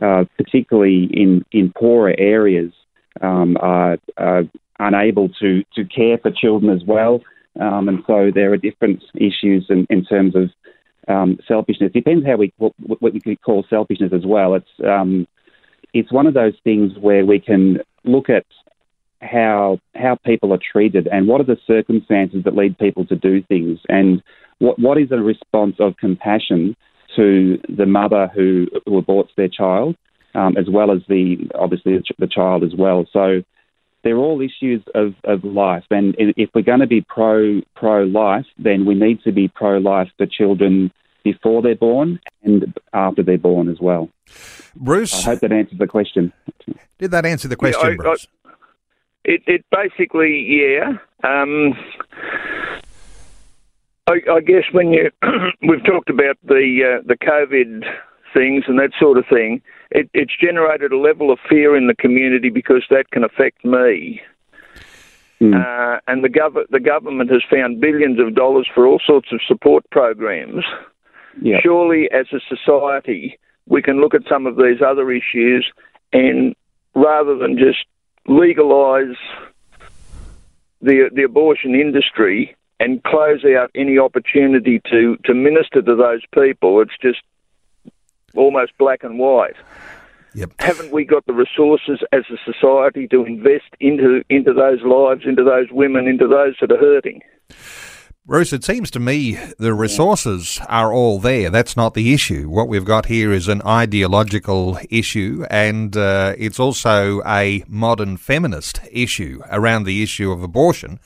[0.00, 2.72] uh, particularly in in poorer areas,
[3.20, 4.44] um, are, are,
[4.78, 7.20] unable to, to care for children as well.
[7.60, 10.50] Um, and so there are different issues in, in terms of
[11.08, 11.92] um, selfishness.
[11.92, 14.54] Depends how we what, what we could call selfishness as well.
[14.54, 15.26] It's um,
[15.92, 18.46] it's one of those things where we can look at
[19.20, 23.42] how how people are treated and what are the circumstances that lead people to do
[23.42, 24.22] things and
[24.58, 26.76] what what is a response of compassion
[27.14, 29.96] to the mother who, who aborts their child
[30.34, 33.06] um, as well as the obviously the child as well.
[33.12, 33.42] So
[34.02, 38.46] they're all issues of, of life, and if we're going to be pro pro life,
[38.58, 40.92] then we need to be pro life for children
[41.24, 44.08] before they're born and after they're born as well.
[44.74, 46.32] Bruce, I hope that answers the question.
[46.98, 48.26] Did that answer the question, yeah, I, Bruce?
[48.44, 48.50] I,
[49.24, 50.94] it, it basically, yeah.
[51.22, 51.74] Um,
[54.08, 55.10] I, I, guess when you
[55.62, 57.84] we've talked about the uh, the COVID
[58.34, 59.62] things and that sort of thing,
[59.94, 64.20] it, it's generated a level of fear in the community because that can affect me.
[65.40, 65.54] Mm.
[65.54, 69.40] Uh, and the, gov- the government has found billions of dollars for all sorts of
[69.46, 70.64] support programs.
[71.40, 71.60] Yep.
[71.62, 75.70] Surely, as a society, we can look at some of these other issues
[76.12, 76.54] and
[76.94, 77.86] rather than just
[78.28, 79.16] legalise
[80.80, 86.80] the the abortion industry and close out any opportunity to, to minister to those people,
[86.82, 87.20] it's just
[88.34, 89.56] almost black and white.
[90.34, 90.52] Yep.
[90.60, 95.44] Haven't we got the resources as a society to invest into into those lives, into
[95.44, 97.20] those women, into those that are hurting?
[98.24, 101.50] Bruce, it seems to me the resources are all there.
[101.50, 102.48] That's not the issue.
[102.48, 108.80] What we've got here is an ideological issue, and uh, it's also a modern feminist
[108.92, 111.00] issue around the issue of abortion.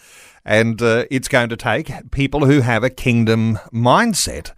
[0.44, 4.52] And uh, it's going to take people who have a kingdom mindset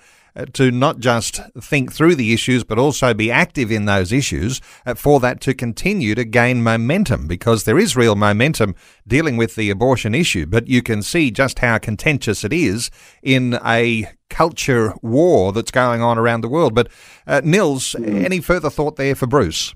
[0.46, 4.94] to not just think through the issues, but also be active in those issues uh,
[4.94, 8.74] for that to continue to gain momentum because there is real momentum
[9.07, 10.46] dealing with the abortion issue.
[10.46, 12.90] But you can see just how contentious it is
[13.22, 16.74] in a culture war that's going on around the world.
[16.74, 16.88] But
[17.27, 18.24] uh, Nils, mm.
[18.24, 19.74] any further thought there for Bruce?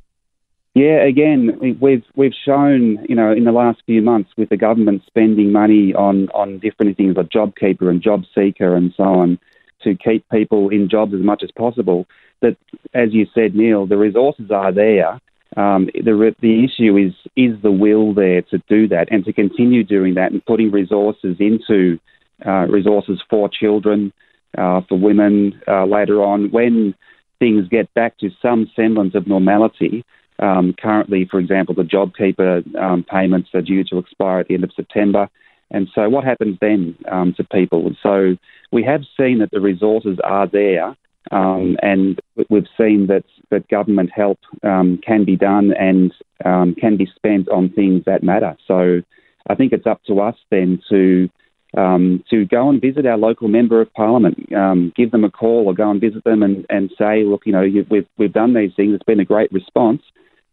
[0.74, 5.02] Yeah, again, we've we've shown, you know, in the last few months with the government
[5.06, 9.38] spending money on on different things like JobKeeper and JobSeeker and so on
[9.84, 12.06] to keep people in jobs as much as possible.
[12.40, 12.56] That,
[12.94, 15.20] as you said, Neil, the resources are there.
[15.56, 19.84] Um, the the issue is is the will there to do that and to continue
[19.84, 21.98] doing that and putting resources into
[22.44, 24.12] uh, resources for children,
[24.56, 26.94] uh, for women uh, later on when
[27.38, 30.04] things get back to some semblance of normality.
[30.38, 34.64] Um, currently, for example, the JobKeeper um, payments are due to expire at the end
[34.64, 35.28] of September.
[35.72, 37.90] And so, what happens then um, to people?
[38.02, 38.36] So,
[38.70, 40.94] we have seen that the resources are there,
[41.30, 46.12] um, and we've seen that, that government help um, can be done and
[46.44, 48.56] um, can be spent on things that matter.
[48.68, 49.00] So,
[49.48, 51.28] I think it's up to us then to
[51.76, 55.64] um, to go and visit our local member of parliament, um, give them a call
[55.66, 58.72] or go and visit them and, and say, look, you know, we've, we've done these
[58.76, 58.94] things.
[58.94, 60.02] It's been a great response.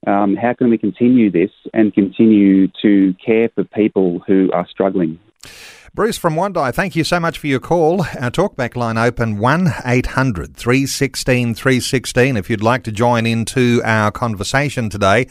[0.08, 5.20] Um, how can we continue this and continue to care for people who are struggling?
[5.94, 8.02] Bruce from Wondai, thank you so much for your call.
[8.02, 14.12] Our talkback line open 1 800 316 316 if you'd like to join into our
[14.12, 15.28] conversation today.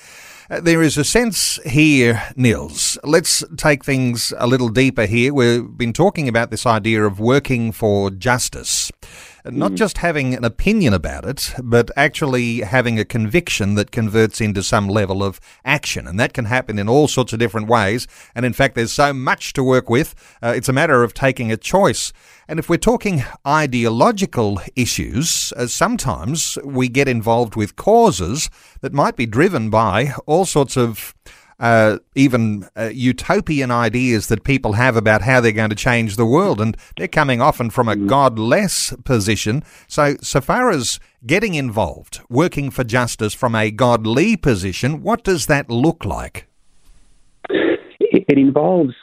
[0.51, 2.99] Uh, there is a sense here, Nils.
[3.05, 5.33] Let's take things a little deeper here.
[5.33, 8.91] We've been talking about this idea of working for justice
[9.45, 9.77] not mm.
[9.77, 14.89] just having an opinion about it, but actually having a conviction that converts into some
[14.89, 16.07] level of action.
[16.07, 18.07] And that can happen in all sorts of different ways.
[18.35, 20.15] And in fact, there's so much to work with.
[20.43, 22.13] Uh, it's a matter of taking a choice.
[22.49, 28.49] And if we're talking ideological issues, uh, sometimes we get involved with causes
[28.81, 31.15] that might be driven by all sorts of
[31.61, 36.27] uh, even uh, utopian ideas that people have about how they're going to change the
[36.27, 38.07] world, and they're coming often from a mm.
[38.07, 39.65] godless position.
[39.89, 45.47] So, so far as getting involved, working for justice from a godly position, what does
[45.47, 46.47] that look like?
[47.51, 48.95] It, it involves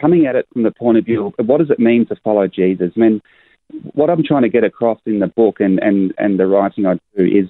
[0.00, 2.48] coming at it from the point of view of what does it mean to follow
[2.48, 2.92] Jesus.
[2.96, 3.22] I mean,
[3.94, 6.94] what I'm trying to get across in the book and, and, and the writing I
[7.16, 7.48] do is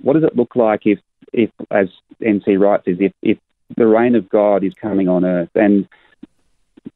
[0.00, 0.98] what does it look like if,
[1.32, 1.88] if as
[2.20, 3.38] NC writes, is if, if
[3.76, 5.50] the reign of God is coming on earth.
[5.54, 5.88] And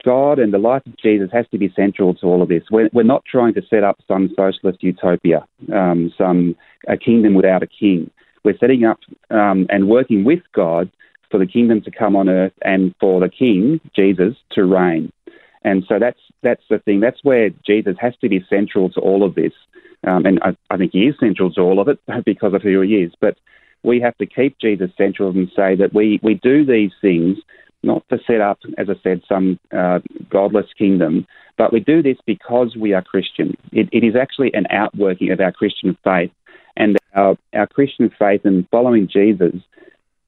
[0.04, 2.64] God and the life of Jesus has to be central to all of this.
[2.70, 7.62] We're, we're not trying to set up some socialist utopia, um, some a kingdom without
[7.62, 8.10] a king.
[8.44, 9.00] We're setting up
[9.30, 10.90] um, and working with God
[11.30, 15.12] for the kingdom to come on earth and for the King Jesus to reign.
[15.62, 17.00] And so that's that's the thing.
[17.00, 19.52] That's where Jesus has to be central to all of this.
[20.06, 22.80] Um, and I, I think he is central to all of it because of who
[22.82, 23.12] he is.
[23.20, 23.36] But
[23.82, 27.38] we have to keep Jesus central and say that we, we do these things
[27.82, 32.16] not to set up, as I said, some uh, godless kingdom, but we do this
[32.26, 33.56] because we are Christian.
[33.72, 36.32] It, it is actually an outworking of our Christian faith,
[36.76, 39.54] and our, our Christian faith and following Jesus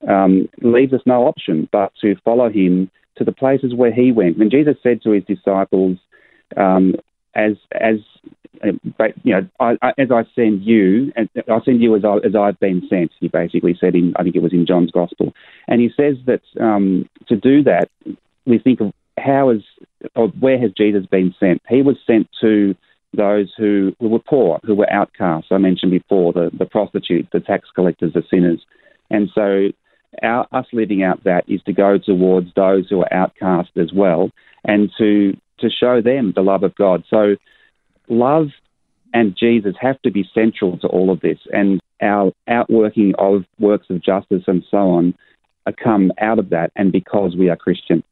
[0.09, 4.39] um, leaves us no option but to follow him to the places where he went.
[4.39, 5.99] When Jesus said to his disciples,
[6.57, 6.95] um,
[7.35, 7.97] as as
[8.99, 12.35] but, you know, I, I, as I send you, I send you as, I, as
[12.35, 13.13] I've been sent.
[13.21, 15.33] He basically said in, I think it was in John's Gospel,
[15.69, 17.89] and he says that um, to do that,
[18.47, 19.63] we think of how is
[20.17, 21.63] or where has Jesus been sent?
[21.69, 22.75] He was sent to
[23.13, 25.49] those who, who were poor, who were outcasts.
[25.51, 28.65] I mentioned before the, the prostitutes, the tax collectors, the sinners,
[29.11, 29.69] and so
[30.23, 34.31] our, us living out that is to go towards those who are outcast as well,
[34.65, 37.05] and to to show them the love of God.
[37.11, 37.37] So
[38.11, 38.49] love
[39.13, 43.87] and Jesus have to be central to all of this, and our outworking of works
[43.91, 45.15] of justice and so on
[45.73, 48.03] come out of that, and because we are Christian.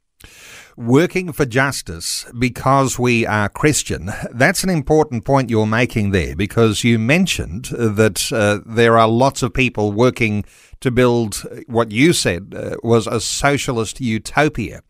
[0.77, 4.11] Working for justice because we are Christian.
[4.33, 9.43] That's an important point you're making there because you mentioned that uh, there are lots
[9.43, 10.45] of people working
[10.81, 14.83] to build what you said uh, was a socialist utopia.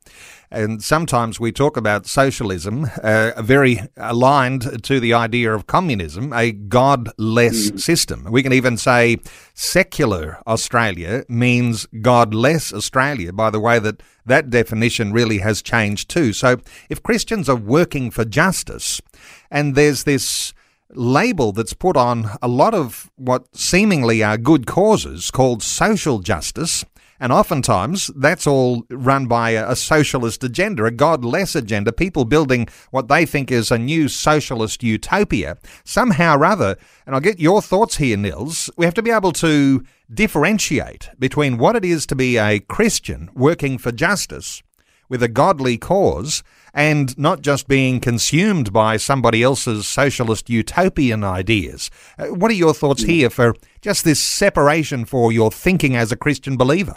[0.50, 6.52] And sometimes we talk about socialism, uh, very aligned to the idea of communism, a
[6.52, 7.80] godless mm.
[7.80, 8.26] system.
[8.30, 9.18] We can even say
[9.54, 16.32] secular Australia means godless Australia by the way that that definition really has changed too.
[16.32, 19.02] So if Christians are working for justice
[19.50, 20.54] and there's this
[20.90, 26.84] label that's put on a lot of what seemingly are good causes called social justice,
[27.20, 33.08] And oftentimes, that's all run by a, socialist agenda, a godless agenda, people building what
[33.08, 35.56] they think is a new socialist utopia.
[35.84, 39.32] Somehow or other, and I'll get your thoughts here, Nils, we have to be able
[39.32, 44.62] to differentiate between what it is to be a Christian working for justice
[45.08, 46.42] with a godly cause
[46.74, 51.90] and not just being consumed by somebody else's socialist utopian ideas.
[52.18, 56.16] Uh, what are your thoughts here for just this separation for your thinking as a
[56.16, 56.94] Christian believer?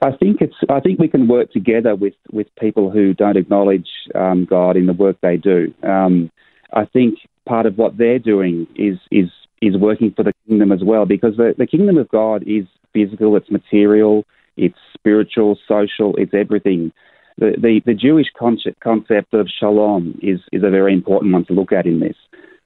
[0.00, 0.54] I think it's.
[0.68, 4.86] I think we can work together with, with people who don't acknowledge um, God in
[4.86, 5.74] the work they do.
[5.82, 6.30] Um,
[6.72, 9.28] I think part of what they're doing is is
[9.60, 13.34] is working for the kingdom as well, because the, the kingdom of God is physical,
[13.36, 14.24] it's material,
[14.56, 16.92] it's spiritual, social, it's everything.
[17.38, 21.52] The, the, the Jewish concept, concept of shalom is, is a very important one to
[21.52, 22.16] look at in this.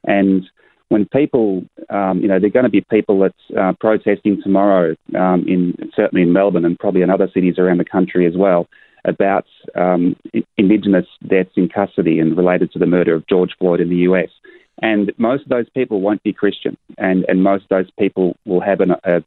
[0.05, 0.45] And
[0.89, 4.95] when people, um, you know, there are going to be people that's uh, protesting tomorrow,
[5.17, 8.69] um, in certainly in Melbourne and probably in other cities around the country as well,
[9.05, 10.17] about um,
[10.57, 14.29] Indigenous deaths in custody and related to the murder of George Floyd in the US.
[14.81, 18.61] And most of those people won't be Christian, and, and most of those people will
[18.61, 19.23] have an, a,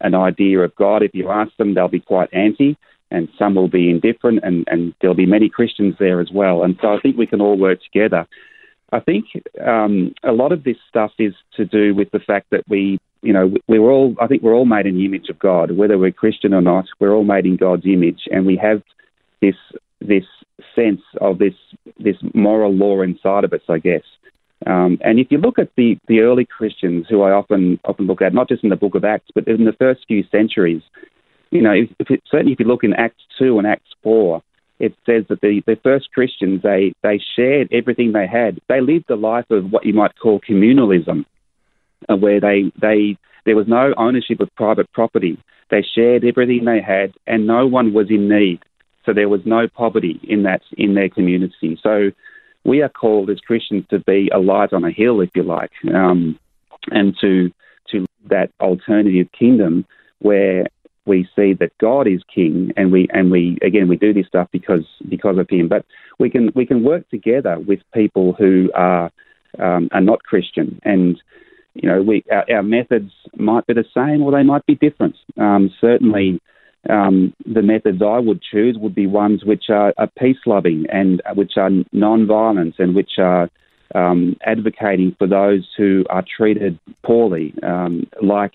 [0.00, 1.02] an idea of God.
[1.02, 2.76] If you ask them, they'll be quite anti,
[3.10, 6.62] and some will be indifferent, and, and there'll be many Christians there as well.
[6.64, 8.26] And so I think we can all work together.
[8.92, 9.24] I think
[9.64, 13.32] um, a lot of this stuff is to do with the fact that we, you
[13.32, 16.12] know, we're all, I think we're all made in the image of God, whether we're
[16.12, 18.82] Christian or not, we're all made in God's image, and we have
[19.40, 19.56] this
[20.00, 20.24] this
[20.74, 21.54] sense of this
[21.98, 24.02] this moral law inside of us, I guess.
[24.66, 28.20] Um, and if you look at the, the early Christians, who I often often look
[28.20, 30.82] at, not just in the Book of Acts, but in the first few centuries,
[31.50, 34.42] you know, if, if it, certainly if you look in Acts two and Acts four,
[34.78, 38.60] it says that the, the first Christians they they shared everything they had.
[38.68, 41.24] They lived a life of what you might call communalism,
[42.08, 45.38] uh, where they they there was no ownership of private property.
[45.70, 48.60] They shared everything they had, and no one was in need.
[49.04, 51.78] So there was no poverty in that in their community.
[51.80, 52.10] So
[52.66, 55.70] we are called as Christians to be a light on a hill, if you like,
[55.94, 56.38] um,
[56.90, 57.50] and to
[57.90, 59.86] to that alternative kingdom
[60.18, 60.66] where
[61.06, 64.48] we see that God is King, and we and we again we do this stuff
[64.50, 65.68] because because of Him.
[65.68, 65.86] But
[66.18, 69.10] we can we can work together with people who are
[69.58, 71.20] um, are not Christian, and
[71.74, 75.14] you know we our, our, methods might be the same or they might be different.
[75.38, 76.40] Um, certainly,
[76.88, 81.22] um, the methods I would choose would be ones which are, are peace loving and
[81.34, 83.50] which are non violent and which are
[83.94, 88.52] um, advocating for those who are treated poorly, um, like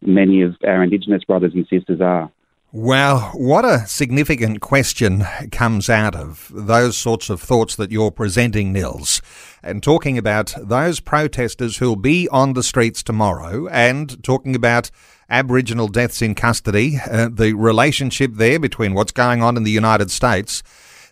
[0.00, 2.30] many of our Indigenous brothers and sisters are.
[2.74, 8.72] Well, what a significant question comes out of those sorts of thoughts that you're presenting,
[8.72, 9.20] Nils,
[9.62, 14.90] and talking about those protesters who'll be on the streets tomorrow and talking about
[15.28, 20.10] Aboriginal deaths in custody, uh, the relationship there between what's going on in the United
[20.10, 20.62] States.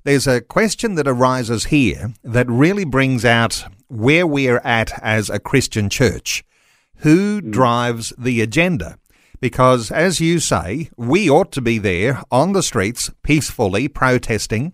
[0.04, 5.38] There's a question that arises here that really brings out where we're at as a
[5.38, 6.42] Christian church.
[7.00, 7.50] Who mm.
[7.50, 8.96] drives the agenda?
[9.40, 14.72] Because, as you say, we ought to be there on the streets peacefully protesting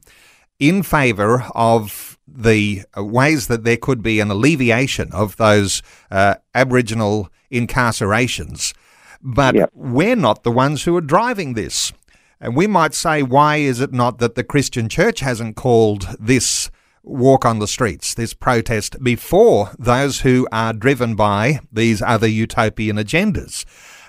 [0.59, 7.29] in favour of the ways that there could be an alleviation of those uh, Aboriginal
[7.53, 8.75] incarcerations.
[9.23, 9.71] But yep.
[9.75, 11.93] we're not the ones who are driving this.
[12.41, 16.71] And we might say, why is it not that the Christian church hasn't called this
[17.03, 22.97] walk on the streets, this protest, before those who are driven by these other utopian
[22.97, 23.65] agendas?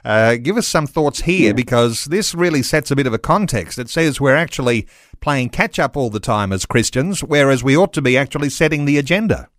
[0.06, 1.54] Uh, give us some thoughts here yeah.
[1.54, 3.78] because this really sets a bit of a context.
[3.78, 4.88] It says we're actually
[5.20, 8.86] playing catch up all the time as Christians, whereas we ought to be actually setting
[8.86, 9.50] the agenda.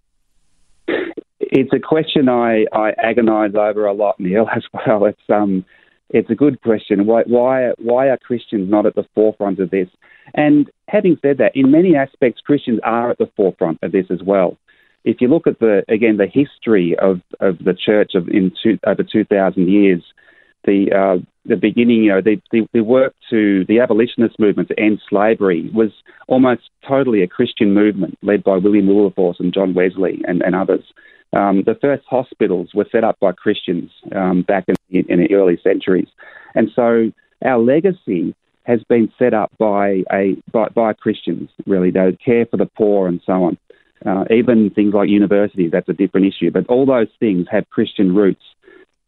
[1.41, 5.07] It's a question I, I agonise over a lot, Neil, as well.
[5.07, 5.65] It's um,
[6.11, 7.07] it's a good question.
[7.07, 9.89] Why, why why are Christians not at the forefront of this?
[10.35, 14.23] And having said that, in many aspects, Christians are at the forefront of this as
[14.23, 14.57] well.
[15.05, 18.79] If you look at the again the history of, of the church of in two,
[18.87, 20.03] over two thousand years,
[20.69, 24.79] the uh, the beginning, you know, the, the, the, work to the abolitionist movement to
[24.79, 25.91] end slavery was
[26.27, 30.85] almost totally a Christian movement led by William Wilberforce and John Wesley and, and others.
[31.33, 34.77] Um, the first hospitals were set up by Christians um, back in,
[35.09, 36.09] in, the early centuries,
[36.55, 37.11] and so
[37.45, 41.49] our legacy has been set up by a by, by Christians.
[41.67, 43.59] Really, they care for the poor and so on.
[44.07, 46.51] Uh, even things like universities, that's a different issue.
[46.51, 48.45] But all those things have Christian roots.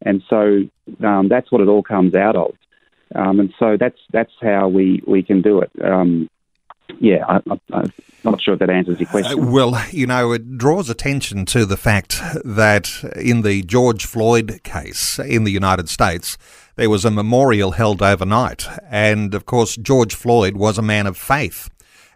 [0.01, 0.63] And so
[1.05, 2.53] um, that's what it all comes out of.
[3.13, 5.71] Um, and so that's that's how we, we can do it.
[5.83, 6.29] Um,
[6.99, 7.39] yeah, I,
[7.73, 7.91] am
[8.23, 9.39] not sure if that answers your question.
[9.39, 14.61] Uh, well, you know, it draws attention to the fact that in the George Floyd
[14.63, 16.37] case in the United States,
[16.75, 18.67] there was a memorial held overnight.
[18.89, 21.69] And of course, George Floyd was a man of faith.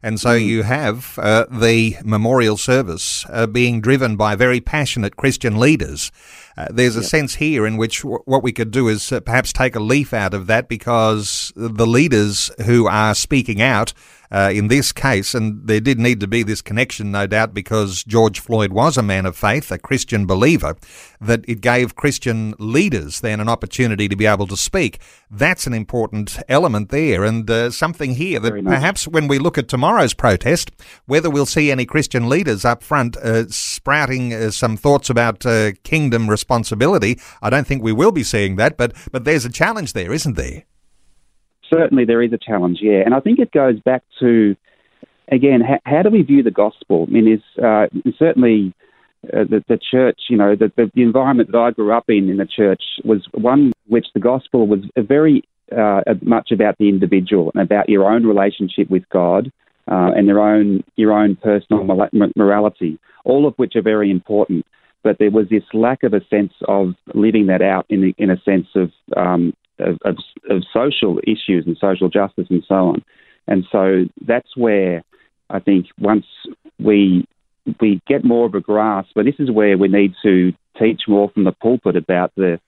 [0.03, 0.45] And so mm.
[0.45, 6.11] you have uh, the memorial service uh, being driven by very passionate Christian leaders.
[6.57, 7.09] Uh, there's a yep.
[7.09, 10.13] sense here in which w- what we could do is uh, perhaps take a leaf
[10.13, 13.93] out of that because the leaders who are speaking out
[14.31, 18.03] uh, in this case, and there did need to be this connection, no doubt, because
[18.03, 20.75] George Floyd was a man of faith, a Christian believer,
[21.21, 24.99] that it gave Christian leaders then an opportunity to be able to speak.
[25.29, 29.67] That's an important element there, and uh, something here that perhaps when we look at
[29.67, 30.71] tomorrow's protest,
[31.05, 35.71] whether we'll see any Christian leaders up front uh, sprouting uh, some thoughts about uh,
[35.83, 36.44] kingdom responsibility,
[37.41, 40.35] I don't think we will be seeing that, but, but there's a challenge there, isn't
[40.35, 40.63] there?
[41.71, 43.01] certainly there is a challenge, yeah.
[43.05, 44.55] And I think it goes back to,
[45.31, 47.05] again, how, how do we view the gospel?
[47.07, 47.87] I mean, is uh,
[48.17, 48.73] certainly
[49.25, 52.29] uh, the, the church, you know, the, the, the, environment that I grew up in
[52.29, 55.43] in the church was one which the gospel was very
[55.75, 59.51] uh, much about the individual and about your own relationship with God
[59.89, 61.83] uh, and your own your own personal
[62.35, 64.65] morality, all of which are very important.
[65.05, 68.41] But there was this lack of a sense of living that out in in a
[68.41, 70.17] sense of um, of, of,
[70.49, 73.05] of social issues and social justice and so on.
[73.47, 75.03] And so that's where
[75.51, 76.25] I think once
[76.79, 77.27] we
[77.79, 81.29] we get more of a grasp, but this is where we need to teach more
[81.29, 82.59] from the pulpit about the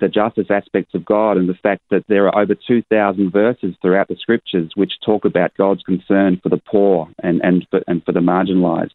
[0.00, 4.08] the justice aspects of God and the fact that there are over 2,000 verses throughout
[4.08, 8.12] the scriptures which talk about God's concern for the poor and, and, for, and for
[8.12, 8.94] the marginalised.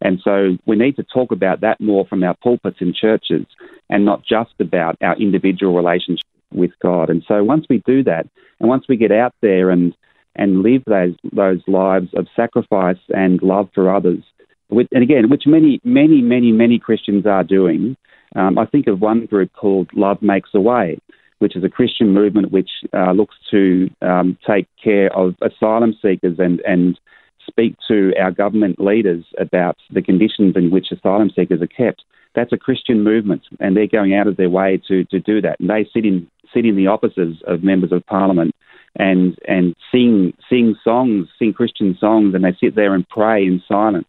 [0.00, 3.46] And so we need to talk about that more from our pulpits in churches
[3.88, 7.10] and not just about our individual relationship with God.
[7.10, 8.26] And so once we do that,
[8.60, 9.94] and once we get out there and
[10.34, 14.22] and live those those lives of sacrifice and love for others,
[14.68, 17.96] which, and again, which many many many many Christians are doing.
[18.34, 20.98] Um, I think of one group called Love Makes a Way,
[21.38, 26.38] which is a Christian movement which uh, looks to um, take care of asylum seekers
[26.38, 26.98] and and
[27.46, 32.04] speak to our government leaders about the conditions in which asylum seekers are kept.
[32.34, 35.58] That's a Christian movement, and they're going out of their way to, to do that.
[35.60, 38.54] And they sit in sit in the offices of members of parliament
[38.96, 43.62] and and sing sing songs, sing Christian songs, and they sit there and pray in
[43.66, 44.08] silence.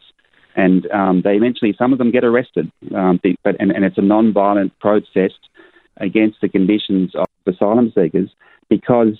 [0.56, 4.02] And um, they eventually, some of them get arrested, um, but and, and it's a
[4.02, 5.38] non-violent protest
[5.98, 8.30] against the conditions of asylum seekers
[8.68, 9.18] because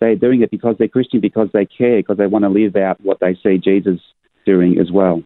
[0.00, 3.00] they're doing it because they're Christian, because they care, because they want to live out
[3.02, 4.00] what they see Jesus
[4.44, 5.22] doing as well.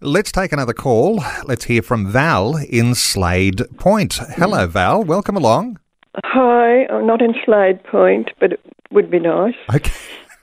[0.00, 1.22] Let's take another call.
[1.44, 4.14] Let's hear from Val in Slade Point.
[4.36, 5.02] Hello, Val.
[5.02, 5.78] Welcome along.
[6.24, 9.54] Hi, I'm not in Slade Point, but it would be nice.
[9.74, 9.92] Okay.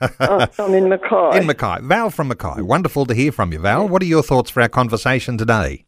[0.00, 1.38] uh, I'm in Mackay.
[1.38, 1.82] In Mackay.
[1.82, 2.62] Val from Mackay.
[2.62, 3.88] Wonderful to hear from you, Val.
[3.88, 5.84] What are your thoughts for our conversation today?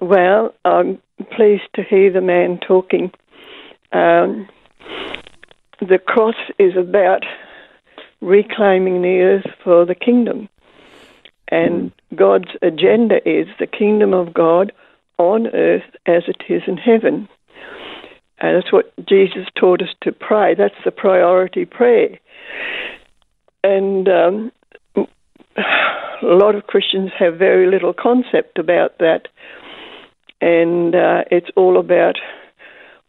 [0.00, 1.00] Well, I'm
[1.36, 3.12] pleased to hear the man talking.
[3.92, 4.48] Um,
[5.80, 7.24] the cross is about
[8.20, 10.48] reclaiming the earth for the kingdom.
[11.48, 14.72] And God's agenda is the kingdom of God
[15.18, 17.28] on earth as it is in heaven.
[18.38, 20.54] And that's what Jesus taught us to pray.
[20.54, 22.18] That's the priority prayer.
[23.62, 24.52] And um,
[24.96, 25.02] a
[26.22, 29.28] lot of Christians have very little concept about that.
[30.40, 32.16] And uh, it's all about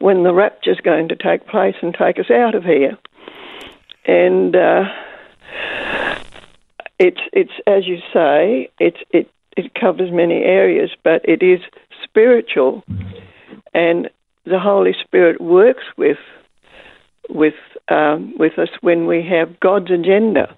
[0.01, 2.97] when the rapture is going to take place and take us out of here.
[4.05, 4.85] And uh,
[6.97, 11.59] it's it's as you say, it's it it covers many areas, but it is
[12.03, 12.83] spiritual,
[13.73, 14.09] and
[14.45, 16.17] the Holy Spirit works with
[17.29, 17.53] with
[17.89, 20.55] um, with us when we have God's agenda.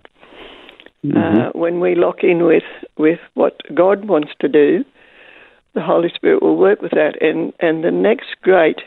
[1.06, 1.18] Mm-hmm.
[1.18, 2.64] Uh, when we lock in with
[2.98, 4.86] with what God wants to do,
[5.74, 7.22] the Holy Spirit will work with that.
[7.22, 8.80] And and the next great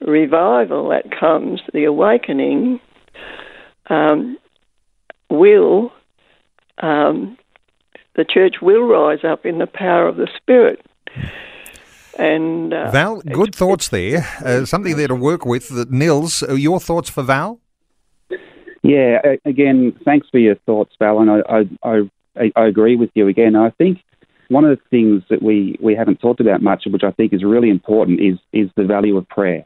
[0.00, 2.80] revival that comes, the awakening,
[3.88, 4.38] um,
[5.28, 5.92] will
[6.78, 7.36] um,
[8.16, 10.84] the church will rise up in the power of the Spirit.
[12.18, 14.26] And uh, Val, good thoughts there.
[14.44, 15.68] Uh, something there to work with.
[15.68, 17.60] That Nils, uh, your thoughts for Val?
[18.82, 21.40] Yeah, again, thanks for your thoughts, Val, and I,
[21.82, 23.54] I, I, I agree with you again.
[23.54, 23.98] I think
[24.48, 27.44] one of the things that we, we haven't talked about much, which I think is
[27.44, 29.64] really important, is is the value of prayer.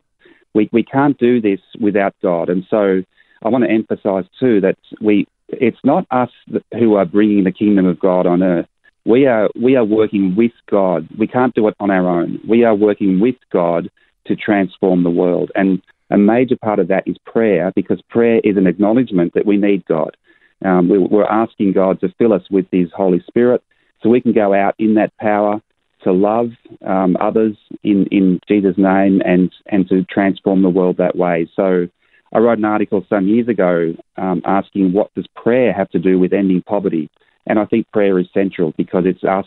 [0.54, 3.02] We we can't do this without God, and so
[3.42, 6.30] I want to emphasise too that we it's not us
[6.72, 8.66] who are bringing the kingdom of God on earth.
[9.04, 11.08] We are we are working with God.
[11.18, 12.40] We can't do it on our own.
[12.48, 13.90] We are working with God
[14.26, 15.50] to transform the world.
[15.54, 19.56] And a major part of that is prayer because prayer is an acknowledgement that we
[19.56, 20.16] need God.
[20.64, 23.62] Um, we, we're asking God to fill us with His Holy Spirit
[24.02, 25.60] so we can go out in that power
[26.04, 26.50] to love
[26.86, 31.48] um, others in, in Jesus' name and, and to transform the world that way.
[31.56, 31.88] So
[32.32, 36.18] I wrote an article some years ago um, asking what does prayer have to do
[36.18, 37.10] with ending poverty?
[37.46, 39.46] And I think prayer is central because it's us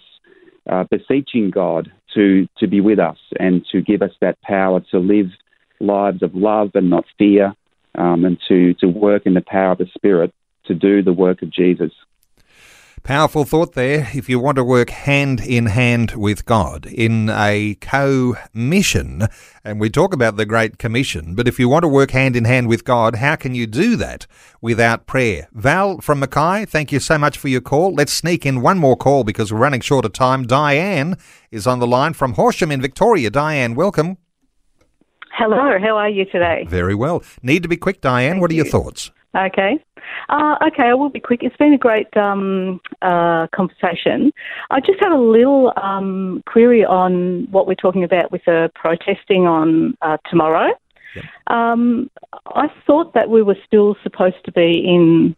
[0.69, 4.99] uh, beseeching God to, to be with us and to give us that power to
[4.99, 5.27] live
[5.79, 7.53] lives of love and not fear
[7.95, 10.33] um, and to, to work in the power of the Spirit
[10.65, 11.91] to do the work of Jesus.
[13.07, 14.09] Powerful thought there.
[14.13, 19.29] If you want to work hand in hand with God in a co mission,
[19.63, 22.43] and we talk about the Great Commission, but if you want to work hand in
[22.43, 24.27] hand with God, how can you do that
[24.59, 25.47] without prayer?
[25.53, 27.93] Val from Mackay, thank you so much for your call.
[27.93, 30.45] Let's sneak in one more call because we're running short of time.
[30.45, 31.15] Diane
[31.49, 33.29] is on the line from Horsham in Victoria.
[33.29, 34.17] Diane, welcome.
[35.31, 36.65] Hello, how are you today?
[36.67, 37.23] Very well.
[37.41, 38.31] Need to be quick, Diane.
[38.31, 38.63] Thank what are you.
[38.63, 39.11] your thoughts?
[39.33, 39.81] Okay.
[40.29, 41.41] Uh, okay, I will be quick.
[41.43, 44.31] It's been a great um, uh, conversation.
[44.69, 49.47] I just have a little um, query on what we're talking about with the protesting
[49.47, 50.73] on uh, tomorrow.
[51.47, 52.09] Um,
[52.45, 55.35] I thought that we were still supposed to be in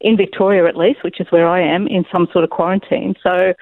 [0.00, 3.14] in Victoria, at least, which is where I am, in some sort of quarantine.
[3.22, 3.52] So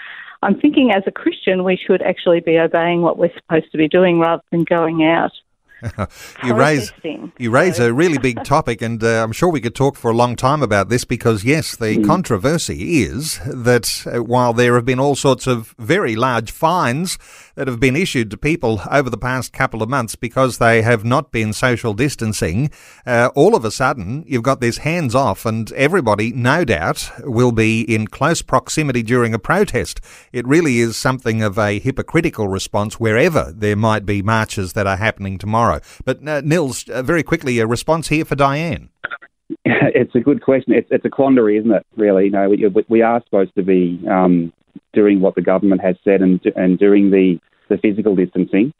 [0.42, 3.88] I'm thinking, as a Christian, we should actually be obeying what we're supposed to be
[3.88, 5.32] doing rather than going out
[6.44, 6.92] you raise
[7.38, 10.16] you raise a really big topic, and uh, I'm sure we could talk for a
[10.16, 14.98] long time about this because yes, the controversy is that uh, while there have been
[14.98, 17.18] all sorts of very large fines
[17.54, 21.04] that have been issued to people over the past couple of months because they have
[21.04, 22.70] not been social distancing,
[23.06, 27.52] uh, all of a sudden you've got this hands off, and everybody, no doubt, will
[27.52, 30.00] be in close proximity during a protest.
[30.32, 34.96] It really is something of a hypocritical response wherever there might be marches that are
[34.96, 35.67] happening tomorrow.
[36.04, 38.90] But uh, Nils, uh, very quickly, a response here for Diane.
[39.64, 40.74] it's a good question.
[40.74, 41.86] It's, it's a quandary, isn't it?
[41.96, 44.52] Really, you know, we, we are supposed to be um,
[44.92, 47.38] doing what the government has said and and doing the
[47.68, 48.72] the physical distancing,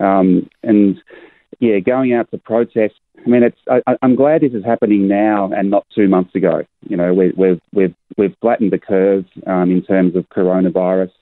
[0.00, 1.00] um, and
[1.60, 2.94] yeah, going out to protest.
[3.24, 3.58] I mean, it's.
[3.68, 6.64] I, I'm glad this is happening now and not two months ago.
[6.88, 11.12] You know, we, we've we've we've flattened the curve um, in terms of coronavirus,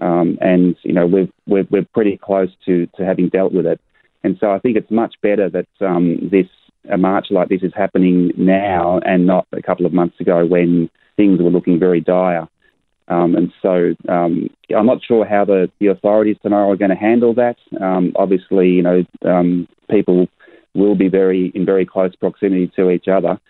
[0.00, 3.80] um, and you know we've we're, we're pretty close to to having dealt with it.
[4.24, 6.46] And so I think it's much better that um, this
[6.90, 10.88] a march like this is happening now and not a couple of months ago when
[11.16, 12.46] things were looking very dire.
[13.08, 16.96] Um, and so um, I'm not sure how the, the authorities tomorrow are going to
[16.96, 17.56] handle that.
[17.80, 20.26] Um, obviously, you know, um, people
[20.74, 23.40] will be very in very close proximity to each other.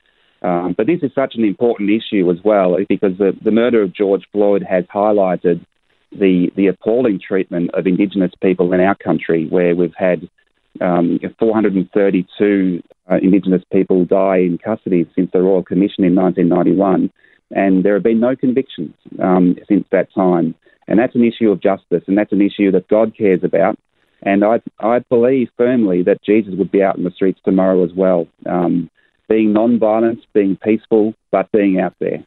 [0.42, 3.94] Um, but this is such an important issue as well because the, the murder of
[3.94, 5.64] George Floyd has highlighted
[6.12, 10.28] the the appalling treatment of Indigenous people in our country, where we've had
[10.80, 17.10] um, 432 uh, Indigenous people die in custody since the Royal Commission in 1991,
[17.50, 20.54] and there have been no convictions um, since that time.
[20.88, 23.78] And that's an issue of justice, and that's an issue that God cares about.
[24.22, 27.92] And I, I believe firmly that Jesus would be out in the streets tomorrow as
[27.94, 28.90] well, um,
[29.28, 32.24] being non-violent, being peaceful, but being out there.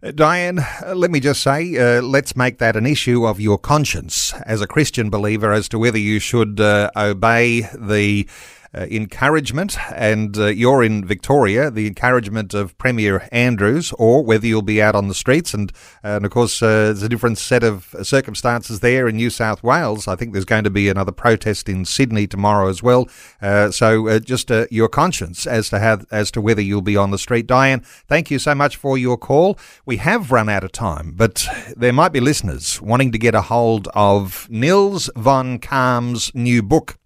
[0.00, 3.58] Uh, Diane, uh, let me just say, uh, let's make that an issue of your
[3.58, 4.32] conscience.
[4.46, 8.28] As a Christian believer as to whether you should uh, obey the
[8.74, 14.62] uh, encouragement, and uh, you're in Victoria, the encouragement of Premier Andrews, or whether you'll
[14.62, 15.54] be out on the streets.
[15.54, 19.62] And, and of course, uh, there's a different set of circumstances there in New South
[19.62, 20.06] Wales.
[20.06, 23.08] I think there's going to be another protest in Sydney tomorrow as well.
[23.40, 26.96] Uh, so uh, just uh, your conscience as to how, as to whether you'll be
[26.96, 27.46] on the street.
[27.46, 29.58] Diane, thank you so much for your call.
[29.86, 31.46] We have run out of time, but
[31.76, 36.98] there might be listeners wanting to get a hold of Nils von Kalm's new book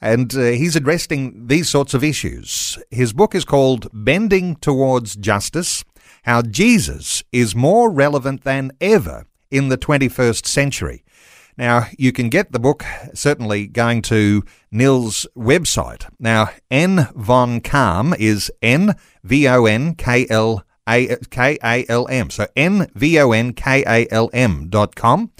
[0.00, 2.78] and uh, he's addressing these sorts of issues.
[2.90, 5.84] His book is called Bending Towards Justice
[6.22, 11.04] How Jesus is More Relevant Than Ever in the 21st Century.
[11.56, 16.08] Now, you can get the book certainly going to Nils' website.
[16.18, 22.06] Now, N von Kalm is N V O N K L A K A L
[22.08, 22.30] M.
[22.30, 25.32] So N V O N K A L M dot com.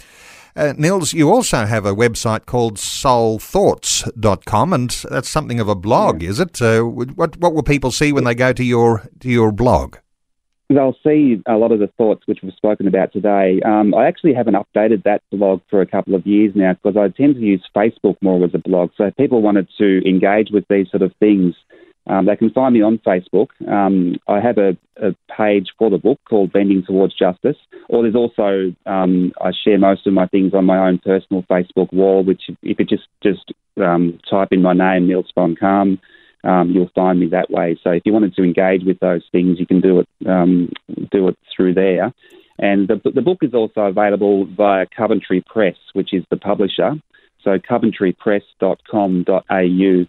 [0.57, 6.23] Uh, Nils, you also have a website called soulthoughts.com, and that's something of a blog,
[6.23, 6.61] is it?
[6.61, 9.97] Uh, what what will people see when they go to your to your blog?
[10.69, 13.61] They'll see a lot of the thoughts which we've spoken about today.
[13.65, 17.09] Um, I actually haven't updated that blog for a couple of years now because I
[17.09, 18.91] tend to use Facebook more as a blog.
[18.97, 21.57] So if people wanted to engage with these sort of things,
[22.11, 23.51] um, they can find me on Facebook.
[23.69, 27.57] Um, I have a, a, page for the book called Bending Towards Justice.
[27.89, 31.93] Or there's also um, I share most of my things on my own personal Facebook
[31.93, 36.01] wall, which if you just just um, type in my name, Nils von Kalm,
[36.43, 37.79] um, you'll find me that way.
[37.85, 40.73] So if you wanted to engage with those things, you can do it um,
[41.13, 42.13] do it through there.
[42.59, 46.95] And the, the book is also available via Coventry Press, which is the publisher.
[47.45, 50.07] So coventrypress.com.au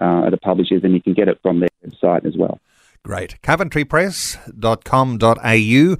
[0.00, 2.58] uh, are the publishers, and you can get it from their website as well.
[3.02, 3.40] Great.
[3.42, 5.96] coventrypress.com.au.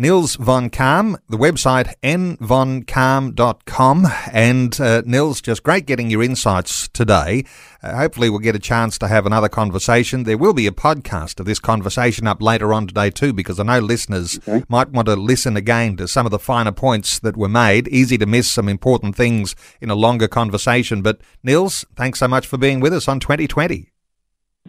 [0.00, 4.06] Nils von Kalm, the website nvonkalm.com.
[4.32, 7.44] And uh, Nils, just great getting your insights today.
[7.82, 10.22] Uh, hopefully, we'll get a chance to have another conversation.
[10.22, 13.64] There will be a podcast of this conversation up later on today, too, because I
[13.64, 14.64] know listeners okay.
[14.68, 17.88] might want to listen again to some of the finer points that were made.
[17.88, 21.02] Easy to miss some important things in a longer conversation.
[21.02, 23.90] But, Nils, thanks so much for being with us on 2020.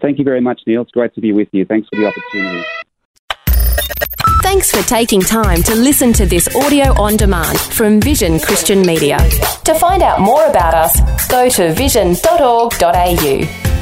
[0.01, 0.81] Thank you very much, Neil.
[0.81, 1.65] It's great to be with you.
[1.65, 2.65] Thanks for the opportunity.
[4.41, 9.17] Thanks for taking time to listen to this audio on demand from Vision Christian Media.
[9.65, 13.78] To find out more about us, go to vision.org.au.